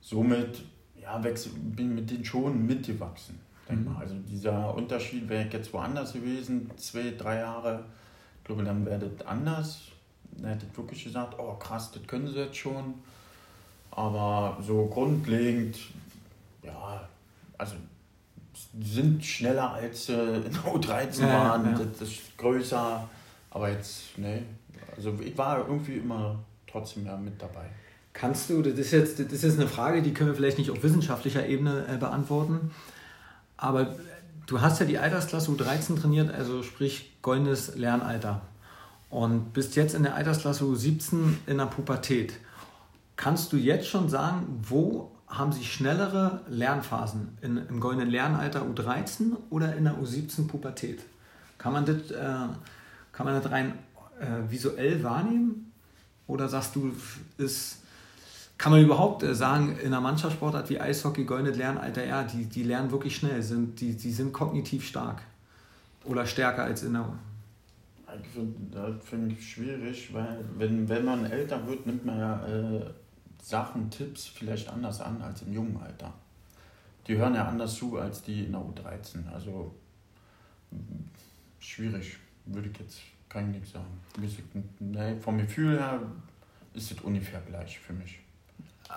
somit 0.00 0.62
ja, 1.02 1.22
wechsel, 1.22 1.52
bin 1.52 1.94
mit 1.94 2.10
denen 2.10 2.24
schon 2.24 2.66
mitgewachsen. 2.66 3.38
Denk 3.68 3.80
mhm. 3.80 3.92
mal. 3.92 4.00
Also 4.00 4.14
dieser 4.28 4.74
Unterschied 4.74 5.28
wäre 5.28 5.48
jetzt 5.50 5.72
woanders 5.72 6.12
gewesen, 6.12 6.70
zwei, 6.76 7.14
drei 7.16 7.38
Jahre. 7.38 7.84
Ich 8.38 8.44
glaube, 8.44 8.64
dann 8.64 8.84
wäre 8.84 8.98
das 8.98 9.26
anders. 9.26 9.80
Dann 10.32 10.50
hätte 10.52 10.66
ich 10.70 10.76
wirklich 10.76 11.04
gesagt, 11.04 11.34
oh 11.38 11.54
krass, 11.54 11.90
das 11.92 12.06
können 12.06 12.28
sie 12.28 12.38
jetzt 12.38 12.56
schon. 12.56 12.94
Aber 13.90 14.56
so 14.60 14.86
grundlegend, 14.86 15.76
ja, 16.62 17.08
also 17.58 17.74
sind 18.80 19.24
schneller 19.24 19.72
als 19.72 20.08
äh, 20.08 20.36
in 20.36 20.52
der 20.52 20.62
U13 20.62 21.22
ja, 21.22 21.28
waren, 21.28 21.64
ja. 21.64 21.78
Das, 21.78 21.98
das 21.98 22.08
ist 22.08 22.38
größer. 22.38 23.08
Aber 23.50 23.68
jetzt, 23.68 24.16
ne, 24.16 24.44
also 24.96 25.18
ich 25.20 25.36
war 25.36 25.58
irgendwie 25.58 25.96
immer 25.96 26.38
trotzdem 26.66 27.06
ja 27.06 27.16
mit 27.16 27.40
dabei. 27.40 27.68
Kannst 28.12 28.50
du, 28.50 28.62
das 28.62 28.74
ist 28.74 28.90
jetzt, 28.92 29.20
das 29.20 29.44
ist 29.44 29.58
eine 29.58 29.68
Frage, 29.68 30.02
die 30.02 30.12
können 30.12 30.30
wir 30.30 30.36
vielleicht 30.36 30.58
nicht 30.58 30.70
auf 30.70 30.82
wissenschaftlicher 30.82 31.46
Ebene 31.46 31.86
äh, 31.86 31.96
beantworten, 31.96 32.72
aber 33.56 33.94
du 34.46 34.60
hast 34.60 34.80
ja 34.80 34.86
die 34.86 34.98
Altersklasse 34.98 35.50
U13 35.50 36.00
trainiert, 36.00 36.32
also 36.32 36.62
sprich 36.62 37.12
goldenes 37.22 37.76
Lernalter 37.76 38.42
und 39.10 39.52
bist 39.52 39.76
jetzt 39.76 39.94
in 39.94 40.02
der 40.02 40.14
Altersklasse 40.14 40.64
U17 40.64 41.34
in 41.46 41.58
der 41.58 41.66
Pubertät. 41.66 42.34
Kannst 43.16 43.52
du 43.52 43.56
jetzt 43.56 43.86
schon 43.86 44.08
sagen, 44.08 44.62
wo 44.68 45.12
haben 45.28 45.52
sie 45.52 45.64
schnellere 45.64 46.40
Lernphasen? 46.48 47.36
In, 47.42 47.58
Im 47.68 47.80
goldenen 47.80 48.10
Lernalter 48.10 48.62
U13 48.62 49.36
oder 49.50 49.76
in 49.76 49.84
der 49.84 49.94
U17 49.94 50.48
Pubertät? 50.48 51.00
Kann 51.58 51.72
man 51.72 51.84
das, 51.84 52.10
äh, 52.10 52.24
kann 53.12 53.26
man 53.26 53.40
das 53.40 53.50
rein 53.50 53.74
äh, 54.18 54.50
visuell 54.50 55.02
wahrnehmen? 55.02 55.72
Oder 56.26 56.48
sagst 56.48 56.76
du, 56.76 56.92
ist 57.36 57.82
kann 58.60 58.72
man 58.72 58.82
überhaupt 58.82 59.22
äh, 59.22 59.34
sagen, 59.34 59.78
in 59.78 59.86
einer 59.86 60.02
Mannschaftssportart 60.02 60.68
wie 60.68 60.78
Eishockey, 60.78 61.24
goldenes 61.24 61.56
Lernalter, 61.56 62.04
ja, 62.04 62.24
die, 62.24 62.44
die 62.44 62.62
lernen 62.62 62.90
wirklich 62.90 63.16
schnell, 63.16 63.42
sind, 63.42 63.80
die, 63.80 63.96
die 63.96 64.12
sind 64.12 64.34
kognitiv 64.34 64.86
stark 64.86 65.22
oder 66.04 66.26
stärker 66.26 66.64
als 66.64 66.82
in 66.82 66.92
der. 66.92 67.10
Ich 68.22 68.28
finde 68.28 69.00
find 69.00 69.32
ich 69.32 69.52
schwierig, 69.52 70.12
weil 70.12 70.44
wenn, 70.58 70.86
wenn 70.90 71.06
man 71.06 71.24
älter 71.24 71.66
wird, 71.66 71.86
nimmt 71.86 72.04
man 72.04 72.18
ja 72.18 72.46
äh, 72.46 72.90
Sachen, 73.42 73.88
Tipps 73.88 74.26
vielleicht 74.26 74.68
anders 74.68 75.00
an 75.00 75.22
als 75.22 75.40
im 75.40 75.54
jungen 75.54 75.80
Alter. 75.80 76.12
Die 77.06 77.16
hören 77.16 77.34
ja 77.34 77.48
anders 77.48 77.76
zu 77.76 77.96
als 77.96 78.22
die 78.22 78.44
in 78.44 78.52
der 78.52 78.60
U13. 78.60 79.26
Also 79.32 79.74
schwierig, 81.60 82.18
würde 82.44 82.68
ich 82.68 82.78
jetzt 82.78 82.98
kann 83.30 83.46
ich 83.46 83.60
nichts 83.60 83.72
sagen. 83.72 84.00
Nee, 84.80 85.16
vom 85.18 85.38
Gefühl 85.38 85.78
her 85.78 86.02
ist 86.74 86.92
es 86.92 87.00
ungefähr 87.00 87.40
gleich 87.48 87.78
für 87.78 87.94
mich. 87.94 88.20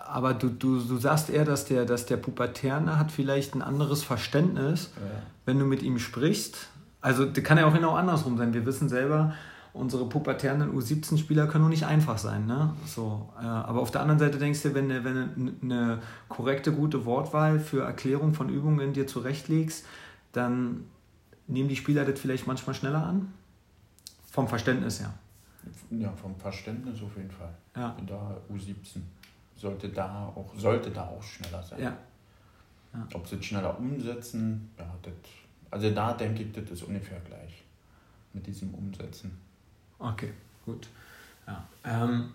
Aber 0.07 0.33
du, 0.33 0.49
du, 0.49 0.79
du 0.79 0.97
sagst 0.97 1.29
eher, 1.29 1.45
dass 1.45 1.65
der, 1.65 1.85
dass 1.85 2.05
der 2.05 2.17
Pubertärne 2.17 2.99
hat 2.99 3.11
vielleicht 3.11 3.55
ein 3.55 3.61
anderes 3.61 4.03
Verständnis, 4.03 4.91
ja. 4.95 5.01
wenn 5.45 5.59
du 5.59 5.65
mit 5.65 5.81
ihm 5.83 5.99
sprichst. 5.99 6.67
Also 7.01 7.25
das 7.25 7.43
kann 7.43 7.57
ja 7.57 7.67
auch 7.67 7.73
genau 7.73 7.95
andersrum 7.95 8.37
sein. 8.37 8.53
Wir 8.53 8.65
wissen 8.65 8.89
selber, 8.89 9.33
unsere 9.73 10.07
pubertären 10.07 10.61
U17-Spieler 10.73 11.47
können 11.47 11.63
nur 11.63 11.69
nicht 11.69 11.85
einfach 11.85 12.17
sein. 12.17 12.45
Ne? 12.45 12.73
So, 12.85 13.29
äh, 13.39 13.45
aber 13.45 13.81
auf 13.81 13.91
der 13.91 14.01
anderen 14.01 14.19
Seite 14.19 14.37
denkst 14.37 14.61
du, 14.61 14.73
wenn 14.73 14.89
du 14.89 15.03
wenn 15.03 15.57
eine 15.61 15.99
korrekte, 16.29 16.71
gute 16.71 17.05
Wortwahl 17.05 17.59
für 17.59 17.83
Erklärung 17.83 18.33
von 18.33 18.49
Übungen 18.49 18.93
dir 18.93 19.07
zurechtlegst, 19.07 19.85
dann 20.31 20.85
nehmen 21.47 21.69
die 21.69 21.75
Spieler 21.75 22.05
das 22.05 22.19
vielleicht 22.19 22.47
manchmal 22.47 22.75
schneller 22.75 23.05
an? 23.05 23.33
Vom 24.31 24.47
Verständnis 24.47 24.99
her. 24.99 25.13
Ja, 25.91 26.11
vom 26.11 26.35
Verständnis 26.35 27.01
auf 27.01 27.15
jeden 27.17 27.31
Fall. 27.31 27.53
Ja. 27.75 27.95
In 27.99 28.07
der 28.07 28.37
U17 28.51 29.01
sollte 29.63 29.89
da 29.89 30.31
auch, 30.35 30.53
sollte 30.55 30.91
da 30.91 31.07
auch 31.07 31.23
schneller 31.23 31.63
sein. 31.63 31.81
Ja. 31.81 31.97
ja. 32.93 33.07
Ob 33.13 33.27
sie 33.27 33.37
es 33.37 33.45
schneller 33.45 33.79
umsetzen, 33.79 34.69
ja, 34.77 34.93
das, 35.01 35.13
also 35.71 35.89
da 35.89 36.13
denke 36.13 36.43
ich, 36.43 36.51
das 36.51 36.69
ist 36.69 36.83
ungefähr 36.83 37.19
gleich 37.21 37.63
mit 38.33 38.45
diesem 38.45 38.73
Umsetzen. 38.73 39.37
Okay, 39.97 40.31
gut. 40.65 40.87
Ja. 41.47 41.63
Ähm, 41.85 42.31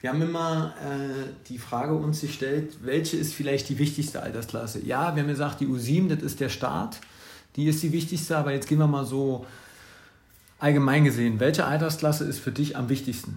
wir 0.00 0.10
haben 0.10 0.22
immer 0.22 0.74
äh, 0.82 1.32
die 1.48 1.58
Frage 1.58 1.94
uns 1.94 2.20
gestellt, 2.20 2.78
welche 2.82 3.16
ist 3.16 3.32
vielleicht 3.34 3.68
die 3.68 3.78
wichtigste 3.78 4.20
Altersklasse? 4.20 4.84
Ja, 4.84 5.14
wir 5.14 5.22
haben 5.22 5.28
gesagt, 5.28 5.60
die 5.60 5.66
U7, 5.66 6.08
das 6.08 6.22
ist 6.22 6.40
der 6.40 6.48
Start, 6.48 7.00
die 7.56 7.66
ist 7.66 7.82
die 7.82 7.92
wichtigste, 7.92 8.36
aber 8.36 8.52
jetzt 8.52 8.68
gehen 8.68 8.78
wir 8.78 8.86
mal 8.86 9.04
so 9.04 9.46
allgemein 10.58 11.04
gesehen. 11.04 11.38
Welche 11.38 11.64
Altersklasse 11.64 12.24
ist 12.24 12.40
für 12.40 12.52
dich 12.52 12.76
am 12.76 12.88
wichtigsten? 12.88 13.36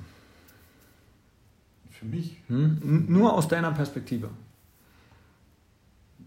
Für 2.01 2.07
mich? 2.07 2.37
Hm? 2.47 3.05
Nur 3.09 3.31
aus 3.31 3.47
deiner 3.47 3.71
Perspektive. 3.73 4.27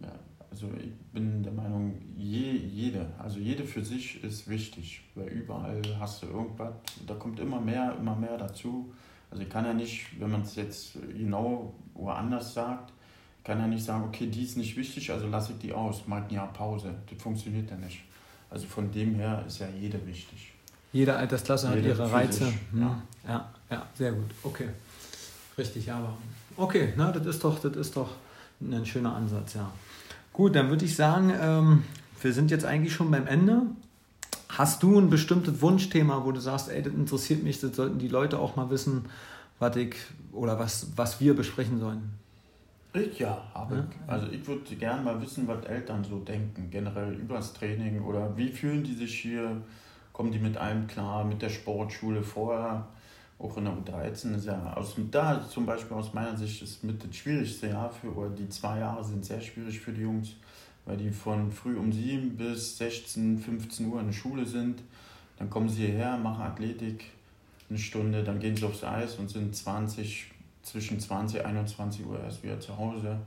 Ja, 0.01 0.13
also 0.49 0.69
ich 0.79 0.93
bin 1.13 1.43
der 1.43 1.53
Meinung, 1.53 2.01
je, 2.17 2.53
jede, 2.53 3.07
also 3.19 3.41
jede 3.41 3.65
für 3.65 3.85
sich 3.85 4.23
ist 4.23 4.49
wichtig, 4.49 5.03
weil 5.17 5.27
überall 5.27 5.83
hast 5.99 6.23
du 6.23 6.27
irgendwas, 6.27 6.75
da 7.09 7.15
kommt 7.15 7.41
immer 7.41 7.61
mehr, 7.61 7.97
immer 7.99 8.15
mehr 8.15 8.39
dazu. 8.39 8.93
Also 9.33 9.43
ich 9.43 9.51
kann 9.51 9.65
ja 9.65 9.75
nicht, 9.75 10.21
wenn 10.21 10.31
man 10.31 10.43
es 10.43 10.55
jetzt 10.55 10.97
genau 11.13 11.75
woanders 11.95 12.55
sagt, 12.55 12.93
kann 13.43 13.59
ja 13.59 13.67
nicht 13.67 13.85
sagen, 13.85 14.05
okay, 14.05 14.29
die 14.29 14.45
ist 14.45 14.57
nicht 14.57 14.77
wichtig, 14.77 15.11
also 15.11 15.27
lasse 15.27 15.55
ich 15.55 15.59
die 15.59 15.73
aus, 15.73 16.07
mal 16.07 16.23
ein 16.23 16.31
Jahr 16.31 16.53
Pause. 16.53 16.95
Das 17.11 17.21
funktioniert 17.21 17.69
ja 17.69 17.77
nicht. 17.77 18.05
Also 18.49 18.69
von 18.69 18.93
dem 18.93 19.17
her 19.17 19.43
ist 19.45 19.59
ja 19.59 19.67
jede 19.69 20.07
wichtig. 20.07 20.53
Jede 20.93 21.17
Altersklasse 21.17 21.75
jede 21.75 21.91
hat 21.91 21.99
ihre 21.99 22.13
Reize. 22.13 22.47
Hm. 22.71 22.81
Ja. 22.81 23.03
ja, 23.27 23.53
ja, 23.71 23.87
sehr 23.95 24.13
gut. 24.13 24.31
Okay. 24.45 24.69
Richtig, 25.57 25.91
aber 25.91 26.17
okay, 26.57 26.93
na, 26.97 27.13
das 27.13 27.27
ist 27.27 27.45
doch, 27.45 27.59
das 27.59 27.77
ist 27.77 27.97
doch, 27.97 28.11
ein 28.61 28.87
schöner 28.87 29.15
Ansatz, 29.15 29.55
ja. 29.55 29.71
Gut, 30.33 30.57
dann 30.57 30.69
würde 30.69 30.85
ich 30.85 30.97
sagen, 30.97 31.33
ähm, 31.41 31.85
wir 32.21 32.33
sind 32.33 32.51
jetzt 32.51 32.65
eigentlich 32.65 32.95
schon 32.95 33.11
beim 33.11 33.27
Ende. 33.27 33.63
Hast 34.49 34.83
du 34.83 34.99
ein 34.99 35.11
bestimmtes 35.11 35.61
Wunschthema, 35.61 36.25
wo 36.25 36.33
du 36.33 36.41
sagst, 36.41 36.71
ey, 36.71 36.83
das 36.83 36.93
interessiert 36.93 37.43
mich, 37.43 37.61
das 37.61 37.77
sollten 37.77 37.99
die 37.99 38.09
Leute 38.09 38.39
auch 38.39 38.57
mal 38.57 38.71
wissen, 38.71 39.07
was 39.59 39.77
ich 39.77 39.97
oder 40.33 40.59
was, 40.59 40.89
was 40.97 41.21
wir 41.21 41.35
besprechen 41.35 41.79
sollen? 41.79 42.11
Ich 42.93 43.19
ja, 43.19 43.43
habe 43.53 43.77
ja? 43.77 43.87
Also 44.07 44.29
ich 44.29 44.47
würde 44.47 44.77
gerne 44.77 45.03
mal 45.03 45.21
wissen, 45.21 45.49
was 45.49 45.65
Eltern 45.65 46.05
so 46.05 46.21
denken, 46.21 46.71
generell 46.71 47.13
über 47.15 47.37
das 47.37 47.53
Training 47.53 48.01
oder 48.03 48.37
wie 48.37 48.49
fühlen 48.49 48.85
die 48.85 48.95
sich 48.95 49.21
hier, 49.21 49.61
kommen 50.13 50.31
die 50.31 50.39
mit 50.39 50.57
allem 50.57 50.87
klar, 50.87 51.25
mit 51.25 51.43
der 51.43 51.51
Sportschule 51.51 52.23
vorher, 52.23 52.87
auch 53.39 53.57
in 53.57 53.65
der 53.65 53.75
U13 53.75 54.37
ist 54.37 54.47
ja 54.47 54.73
aus 54.75 54.95
da 55.11 55.47
zum 55.49 55.67
Beispiel 55.67 55.97
aus 55.97 56.15
meiner 56.15 56.37
Sicht 56.37 56.63
ist 56.63 56.85
mit 56.85 57.05
das 57.05 57.17
schwierigste 57.17 57.69
Jahr 57.69 57.91
für, 57.91 58.15
oder 58.15 58.31
die 58.31 58.49
zwei 58.49 58.79
Jahre 58.79 59.05
sind 59.05 59.25
sehr 59.25 59.41
schwierig 59.41 59.81
für 59.81 59.93
die 59.93 60.03
Jungs, 60.03 60.37
weil 60.85 60.97
die 60.97 61.11
von 61.11 61.51
früh 61.51 61.77
um 61.77 61.93
7 61.93 62.37
bis 62.37 62.79
16, 62.79 63.39
15 63.39 63.87
Uhr 63.87 64.01
in 64.01 64.07
der 64.07 64.13
Schule 64.13 64.47
sind. 64.47 64.83
Dann 65.37 65.51
kommen 65.51 65.69
sie 65.69 65.87
hierher, 65.87 66.17
machen 66.17 66.43
Athletik 66.43 67.07
eine 67.69 67.79
Stunde, 67.79 68.23
dann 68.23 68.39
gehen 68.39 68.57
sie 68.57 68.65
aufs 68.65 68.85
Eis 68.85 69.17
und 69.17 69.29
sind 69.29 69.55
20, 69.55 70.31
zwischen 70.63 71.01
20 71.01 71.41
und 71.41 71.47
21 71.47 72.07
Uhr 72.07 72.21
erst 72.21 72.43
wieder 72.43 72.61
zu 72.61 72.77
Hause. 72.77 73.19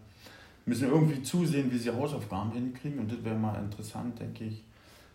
Müssen 0.66 0.90
irgendwie 0.90 1.22
zusehen, 1.22 1.72
wie 1.72 1.78
sie 1.78 1.92
Hausaufgaben 1.92 2.52
hinkriegen 2.52 3.00
und 3.00 3.12
das 3.12 3.24
wäre 3.24 3.36
mal 3.36 3.56
interessant, 3.56 4.20
denke 4.20 4.46
ich, 4.46 4.64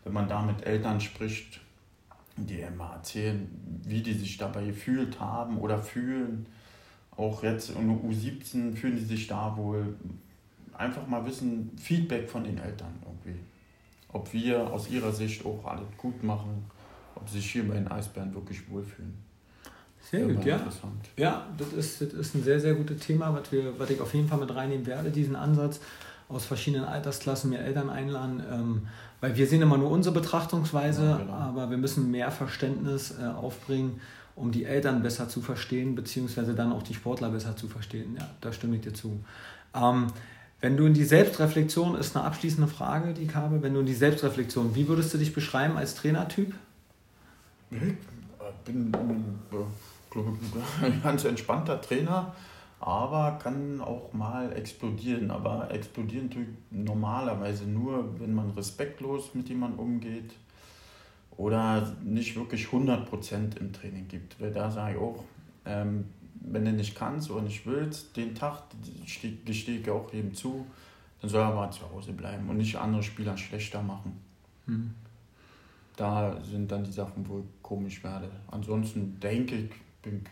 wenn 0.05 0.13
man 0.13 0.29
da 0.29 0.43
mit 0.43 0.67
Eltern 0.67 1.01
spricht, 1.01 1.61
die 2.37 2.65
mal 2.77 2.95
erzählen, 2.95 3.49
wie 3.85 4.03
die 4.03 4.13
sich 4.13 4.39
dabei 4.39 4.67
gefühlt 4.67 5.19
haben 5.21 5.59
oder 5.59 5.79
fühlen. 5.79 6.47
Auch 7.17 7.43
jetzt 7.43 7.71
in 7.71 7.89
der 7.89 7.97
U17 7.97 8.75
fühlen 8.75 8.97
die 8.97 9.05
sich 9.05 9.27
da 9.27 9.57
wohl. 9.57 9.97
Einfach 10.73 11.07
mal 11.07 11.25
wissen, 11.27 11.71
Feedback 11.77 12.29
von 12.29 12.45
den 12.45 12.59
Eltern 12.59 12.95
irgendwie. 13.05 13.39
Ob 14.09 14.33
wir 14.33 14.73
aus 14.73 14.91
ihrer 14.91 15.13
Sicht 15.13 15.45
auch 15.45 15.65
alles 15.65 15.87
gut 15.99 16.23
machen, 16.23 16.65
ob 17.15 17.29
sie 17.29 17.37
sich 17.37 17.53
hier 17.53 17.69
bei 17.69 17.75
den 17.75 17.89
Eisbären 17.89 18.35
wirklich 18.35 18.69
wohlfühlen. 18.71 19.15
Sehr 20.11 20.27
gut, 20.27 20.45
ja. 20.45 20.61
Ja, 21.17 21.47
das 21.57 21.73
ist, 21.73 22.01
das 22.01 22.13
ist 22.13 22.35
ein 22.35 22.43
sehr, 22.43 22.59
sehr 22.59 22.75
gutes 22.75 23.01
Thema, 23.01 23.33
was, 23.35 23.53
wir, 23.53 23.79
was 23.79 23.89
ich 23.91 24.01
auf 24.01 24.13
jeden 24.15 24.29
Fall 24.29 24.39
mit 24.39 24.55
reinnehmen 24.55 24.87
werde, 24.87 25.11
diesen 25.11 25.37
Ansatz 25.37 25.81
aus 26.29 26.47
verschiedenen 26.47 26.85
Altersklassen 26.85 27.51
mir 27.51 27.61
Eltern 27.61 27.91
einladen, 27.91 28.43
ähm, 28.51 28.89
weil 29.23 29.37
wir 29.37 29.47
sehen 29.47 29.63
immer 29.63 29.79
nur 29.79 29.89
unsere 29.89 30.13
Betrachtungsweise, 30.15 31.05
ja, 31.07 31.17
genau. 31.17 31.33
aber 31.33 31.71
wir 31.71 31.79
müssen 31.79 32.11
mehr 32.11 32.33
Verständnis 32.33 33.15
äh, 33.19 33.25
aufbringen, 33.25 34.01
um 34.35 34.51
die 34.51 34.65
Eltern 34.65 35.01
besser 35.03 35.29
zu 35.29 35.41
verstehen, 35.41 35.95
beziehungsweise 35.95 36.55
dann 36.55 36.73
auch 36.73 36.83
die 36.83 36.93
Sportler 36.93 37.31
besser 37.31 37.57
zu 37.57 37.69
verstehen. 37.69 38.17
Ja, 38.19 38.29
da 38.41 38.53
stimme 38.53 38.77
ich 38.77 38.83
dir 38.83 38.93
zu. 38.93 39.25
Ähm, 39.75 40.09
wenn 40.61 40.77
du 40.77 40.87
in 40.87 40.95
die 40.95 41.05
Selbstreflexion, 41.05 41.95
ist 41.95 42.17
eine 42.17 42.25
abschließende 42.25 42.69
Frage, 42.69 43.15
die 43.15 43.23
ich 43.23 43.35
habe, 43.37 43.63
wenn 43.63 43.75
du 43.75 43.81
in 43.81 43.87
die 43.87 43.95
Selbstreflexion, 43.95 44.75
wie 44.75 44.89
würdest 44.89 45.15
du 45.15 45.19
dich 45.19 45.33
beschreiben 45.33 45.77
als 45.77 45.95
Trainertyp? 45.95 46.53
Ich 47.71 47.79
bin, 48.65 48.93
äh, 48.93 49.57
glaube 50.11 50.37
ein 50.83 51.01
ganz 51.03 51.25
entspannter 51.25 51.81
Trainer, 51.81 52.35
aber 52.83 53.39
kann 53.39 53.81
auch 53.81 54.13
mal 54.13 54.53
explodieren. 54.57 55.31
Aber 55.31 55.71
explodieren 55.71 56.29
tut 56.31 56.49
normalerweise 56.71 57.65
nur, 57.65 58.19
wenn 58.19 58.35
man 58.35 58.51
respektlos 58.51 59.35
mit 59.35 59.49
jemandem 59.49 59.79
umgeht 59.79 60.35
oder 61.37 61.95
nicht 62.03 62.35
wirklich 62.35 62.67
100% 62.67 63.57
im 63.57 63.73
Training 63.73 64.09
gibt. 64.09 64.41
Weil 64.41 64.51
da 64.51 64.69
sage 64.69 64.97
ich 64.97 65.01
auch, 65.01 65.23
ähm, 65.65 66.07
wenn 66.41 66.65
du 66.65 66.73
nicht 66.73 66.97
kannst 66.97 67.31
oder 67.31 67.43
nicht 67.43 67.65
willst, 67.67 68.17
den 68.17 68.35
Tag 68.35 68.65
gestehe 69.45 69.79
ich 69.79 69.89
auch 69.89 70.13
eben 70.13 70.35
zu, 70.35 70.67
dann 71.21 71.31
soll 71.31 71.41
er 71.41 71.47
aber 71.47 71.71
zu 71.71 71.89
Hause 71.89 72.13
bleiben 72.13 72.49
und 72.49 72.57
nicht 72.57 72.77
andere 72.77 73.05
Spieler 73.05 73.37
schlechter 73.37 73.81
machen. 73.81 74.21
Mhm. 74.67 74.95
Da 75.95 76.37
sind 76.43 76.73
dann 76.73 76.83
die 76.83 76.91
Sachen, 76.91 77.29
wo 77.29 77.39
ich 77.39 77.63
komisch 77.63 78.03
werde. 78.03 78.29
Ansonsten 78.51 79.21
denke 79.21 79.55
ich, 79.55 79.71
bin 80.03 80.25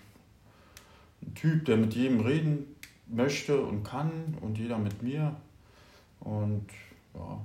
ein 1.22 1.34
Typ, 1.34 1.64
der 1.64 1.76
mit 1.76 1.94
jedem 1.94 2.20
reden 2.20 2.76
möchte 3.06 3.60
und 3.60 3.82
kann 3.84 4.36
und 4.40 4.58
jeder 4.58 4.78
mit 4.78 5.02
mir. 5.02 5.36
Und 6.20 6.66
ja. 7.14 7.40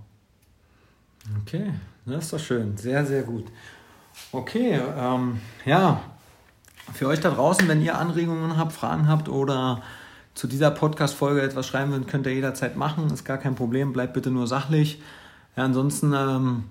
Okay, 1.42 1.74
das 2.06 2.26
ist 2.26 2.34
doch 2.34 2.40
schön. 2.40 2.78
Sehr, 2.78 3.06
sehr 3.06 3.24
gut. 3.24 3.46
Okay, 4.32 4.80
ähm, 4.98 5.40
ja, 5.66 6.02
für 6.94 7.08
euch 7.08 7.20
da 7.20 7.32
draußen, 7.32 7.68
wenn 7.68 7.82
ihr 7.82 7.98
Anregungen 7.98 8.58
habt, 8.58 8.74
Fragen 8.74 9.08
habt 9.08 9.28
oder 9.28 9.82
zu 10.36 10.48
dieser 10.48 10.70
Podcast-Folge 10.70 11.42
etwas 11.42 11.68
schreiben 11.68 11.92
wollt, 11.92 12.08
könnt 12.08 12.28
ihr 12.28 12.34
jederzeit 12.34 12.76
machen. 12.76 13.08
Ist 13.12 13.26
gar 13.26 13.38
kein 13.38 13.56
Problem. 13.56 13.94
Bleibt 13.94 14.14
bitte 14.14 14.30
nur 14.30 14.48
sachlich. 14.48 15.02
Ja, 15.56 15.64
ansonsten 15.64 16.14
ähm, 16.14 16.66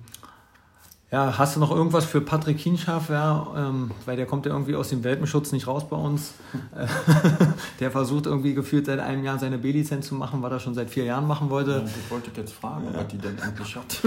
ja, 1.15 1.39
hast 1.39 1.55
du 1.55 1.61
noch 1.61 1.71
irgendwas 1.71 2.05
für 2.05 2.21
Patrick 2.21 2.59
Kienschaff? 2.59 3.09
Ja, 3.09 3.47
ähm, 3.57 3.93
weil 4.05 4.17
der 4.17 4.27
kommt 4.27 4.47
ja 4.47 4.53
irgendwie 4.53 4.75
aus 4.75 4.89
dem 4.89 5.05
Welpenschutz 5.05 5.53
nicht 5.53 5.69
raus 5.69 5.89
bei 5.89 5.95
uns. 5.95 6.33
der 7.79 7.93
versucht 7.93 8.27
irgendwie 8.27 8.53
gefühlt 8.53 8.87
seit 8.87 8.99
einem 8.99 9.23
Jahr 9.23 9.39
seine 9.39 9.59
B-Lizenz 9.59 10.09
zu 10.09 10.17
machen, 10.17 10.43
was 10.43 10.51
er 10.51 10.59
schon 10.59 10.75
seit 10.75 10.91
vier 10.91 11.05
Jahren 11.05 11.29
machen 11.29 11.51
wollte. 11.51 11.71
Ja, 11.71 11.83
ich 11.85 12.11
wollte 12.11 12.33
jetzt 12.37 12.53
fragen, 12.53 12.87
ja. 12.87 12.91
ob 12.91 12.97
er 12.97 13.05
die 13.05 13.19
denn 13.19 13.39
endlich 13.39 13.77
hat. 13.77 14.01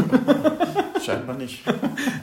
Scheinbar 1.01 1.37
nicht. 1.37 1.63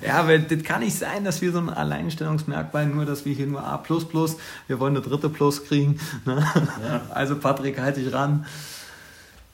ja, 0.06 0.28
weil 0.28 0.42
das 0.42 0.62
kann 0.62 0.80
nicht 0.80 0.98
sein, 0.98 1.24
dass 1.24 1.40
wir 1.40 1.50
so 1.52 1.60
ein 1.60 1.70
Alleinstellungsmerkmal, 1.70 2.84
nur 2.84 3.06
dass 3.06 3.24
wir 3.24 3.32
hier 3.32 3.46
nur 3.46 3.64
A, 3.64 3.82
wir 3.86 4.80
wollen 4.80 4.96
eine 4.98 5.00
dritte 5.00 5.30
Plus 5.30 5.64
kriegen. 5.64 5.98
Ne? 6.26 6.44
Ja. 6.86 7.00
Also, 7.08 7.36
Patrick, 7.36 7.80
halte 7.80 8.02
dich 8.02 8.12
ran. 8.12 8.44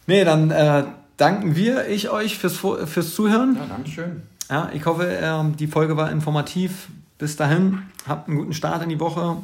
Nee, 0.09 0.25
dann 0.25 0.51
äh, 0.51 0.87
danken 1.19 1.55
wir, 1.55 1.87
ich 1.87 2.11
euch 2.11 2.37
fürs, 2.37 2.57
fürs 2.57 3.15
Zuhören. 3.15 3.55
Ja, 3.55 3.67
Dankeschön. 3.67 4.23
Ja, 4.51 4.69
ich 4.75 4.85
hoffe, 4.85 5.05
ähm, 5.23 5.57
die 5.57 5.69
Folge 5.69 5.97
war 5.97 6.11
informativ. 6.11 6.89
Bis 7.19 7.37
dahin, 7.37 7.83
habt 8.09 8.29
einen 8.29 8.37
guten 8.37 8.53
Start 8.53 8.83
in 8.83 8.89
die 8.89 8.99
Woche. 8.99 9.37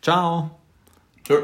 Ciao. 0.00 0.50
Tschö. 1.24 1.38